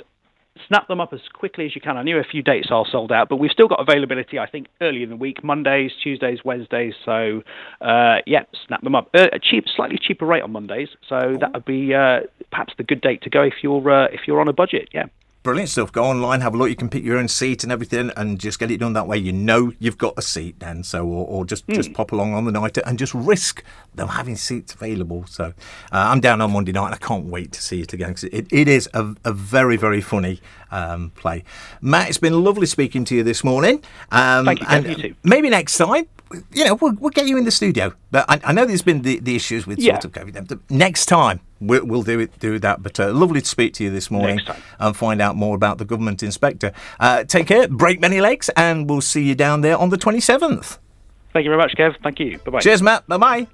snap 0.68 0.88
them 0.88 1.00
up 1.00 1.14
as 1.14 1.22
quickly 1.34 1.66
as 1.66 1.76
you 1.76 1.82
can. 1.82 1.98
I 1.98 2.04
knew 2.04 2.18
a 2.18 2.24
few 2.24 2.42
dates 2.42 2.70
are 2.72 2.86
sold 2.90 3.12
out, 3.12 3.30
but 3.30 3.38
we've 3.38 3.52
still 3.52 3.68
got 3.68 3.80
availability, 3.80 4.40
I 4.40 4.48
think, 4.48 4.68
early 4.82 5.04
in 5.04 5.10
the 5.10 5.16
week 5.16 5.44
Mondays, 5.44 5.92
Tuesdays, 6.02 6.40
Wednesdays. 6.44 6.94
So, 7.06 7.42
uh, 7.82 8.18
yeah, 8.26 8.44
snap 8.68 8.82
them 8.82 8.96
up. 8.96 9.10
Uh, 9.14 9.28
a 9.34 9.40
cheap, 9.40 9.66
slightly 9.76 9.98
cheaper 10.02 10.26
rate 10.26 10.44
on 10.44 10.52
Mondays. 10.52 10.90
So 11.08 11.38
that 11.40 11.54
would 11.54 11.66
be 11.66 11.94
uh, 11.94 12.22
perhaps 12.52 12.74
the 12.78 12.84
good 12.84 13.02
date 13.02 13.22
to 13.24 13.30
go 13.30 13.44
if 13.44 13.56
you're 13.62 13.90
uh, 13.90 14.08
if 14.08 14.22
you're 14.28 14.42
on 14.42 14.48
a 14.48 14.54
budget. 14.54 14.90
Yeah. 14.94 15.06
Brilliant 15.50 15.70
stuff. 15.72 15.92
Go 15.92 16.04
online, 16.04 16.42
have 16.42 16.54
a 16.54 16.58
look. 16.58 16.70
You 16.70 16.76
can 16.76 16.90
pick 16.90 17.04
your 17.04 17.18
own 17.18 17.28
seat 17.28 17.64
and 17.64 17.72
everything, 17.72 18.12
and 18.16 18.40
just 18.40 18.60
get 18.60 18.70
it 18.70 18.78
done 18.78 18.94
that 18.94 19.08
way. 19.08 19.18
You 19.18 19.34
know 19.34 19.74
you've 19.80 19.98
got 19.98 20.14
a 20.16 20.22
seat 20.22 20.60
then, 20.60 20.84
so 20.84 21.08
or, 21.08 21.26
or 21.26 21.44
just 21.44 21.66
mm. 21.66 21.74
just 21.74 21.92
pop 21.92 22.12
along 22.12 22.36
on 22.36 22.46
the 22.46 22.52
night 22.52 22.78
and 22.78 23.00
just 23.00 23.16
risk 23.16 23.64
them 23.96 24.10
having 24.10 24.36
seats 24.36 24.76
available. 24.76 25.26
So 25.26 25.46
uh, 25.46 25.52
I'm 25.92 26.20
down 26.20 26.40
on 26.42 26.52
Monday 26.52 26.72
night, 26.72 26.86
and 26.86 26.94
I 26.94 27.00
can't 27.00 27.26
wait 27.26 27.52
to 27.54 27.64
see 27.64 27.82
it 27.82 27.94
again 27.94 28.10
because 28.10 28.26
it, 28.26 28.46
it 28.52 28.68
is 28.68 28.88
a, 28.94 29.16
a 29.26 29.34
very 29.34 29.76
very 29.76 30.02
funny 30.02 30.40
um, 30.72 31.12
play. 31.16 31.44
Matt, 31.82 32.10
it's 32.10 32.18
been 32.18 32.44
lovely 32.44 32.66
speaking 32.68 33.06
to 33.06 33.16
you 33.16 33.24
this 33.24 33.44
morning. 33.44 33.84
Um, 34.12 34.46
Thank 34.46 34.62
you, 34.62 34.66
and 34.70 34.88
you 34.88 34.96
too. 34.96 35.16
Maybe 35.24 35.50
next 35.50 35.78
time 35.78 36.08
you 36.52 36.66
know, 36.66 36.76
we'll, 36.76 36.94
we'll, 36.94 37.10
get 37.10 37.28
you 37.28 37.38
in 37.38 37.46
the 37.46 37.52
studio. 37.52 37.94
But 38.12 38.26
I, 38.30 38.40
I 38.44 38.54
know 38.54 38.66
there's 38.66 38.82
been 38.82 39.02
the, 39.02 39.20
the 39.20 39.36
issues 39.36 39.66
with 39.66 39.80
yeah. 39.80 40.00
sort 40.00 40.06
of 40.06 40.12
COVID. 40.12 40.60
Next 40.70 41.08
time 41.08 41.40
we'll, 41.60 41.86
we'll, 41.86 42.04
do 42.04 42.20
it 42.20 42.38
do 42.40 42.60
that. 42.60 42.84
But 42.84 43.00
uh, 43.00 43.12
lovely 43.12 43.42
to 43.42 43.48
speak 43.48 43.74
to 43.76 43.84
you 43.84 43.90
this 43.90 44.12
morning 44.12 44.40
and 44.80 44.96
find 44.96 45.22
out 45.22 45.36
more 45.36 45.56
about 45.56 45.78
the 45.78 45.86
government 45.86 46.24
inspector. 46.24 46.72
Uh, 47.00 47.24
take 47.24 47.48
care, 47.48 47.68
break 47.68 48.00
many 48.00 48.22
legs, 48.22 48.50
and 48.56 48.90
we'll 48.90 49.02
see 49.02 49.24
you 49.24 49.36
down 49.36 49.62
there 49.62 49.78
on 49.78 49.90
the 49.90 49.98
27th. 49.98 50.78
Thank 51.34 51.44
you 51.44 51.52
very 51.52 51.58
much, 51.58 51.76
Kev. 51.78 51.96
Thank 52.02 52.20
you. 52.20 52.40
Bye 52.40 52.52
bye. 52.52 52.60
Cheers, 52.60 52.82
Matt. 52.82 53.08
Bye 53.08 53.18
bye. 53.18 53.48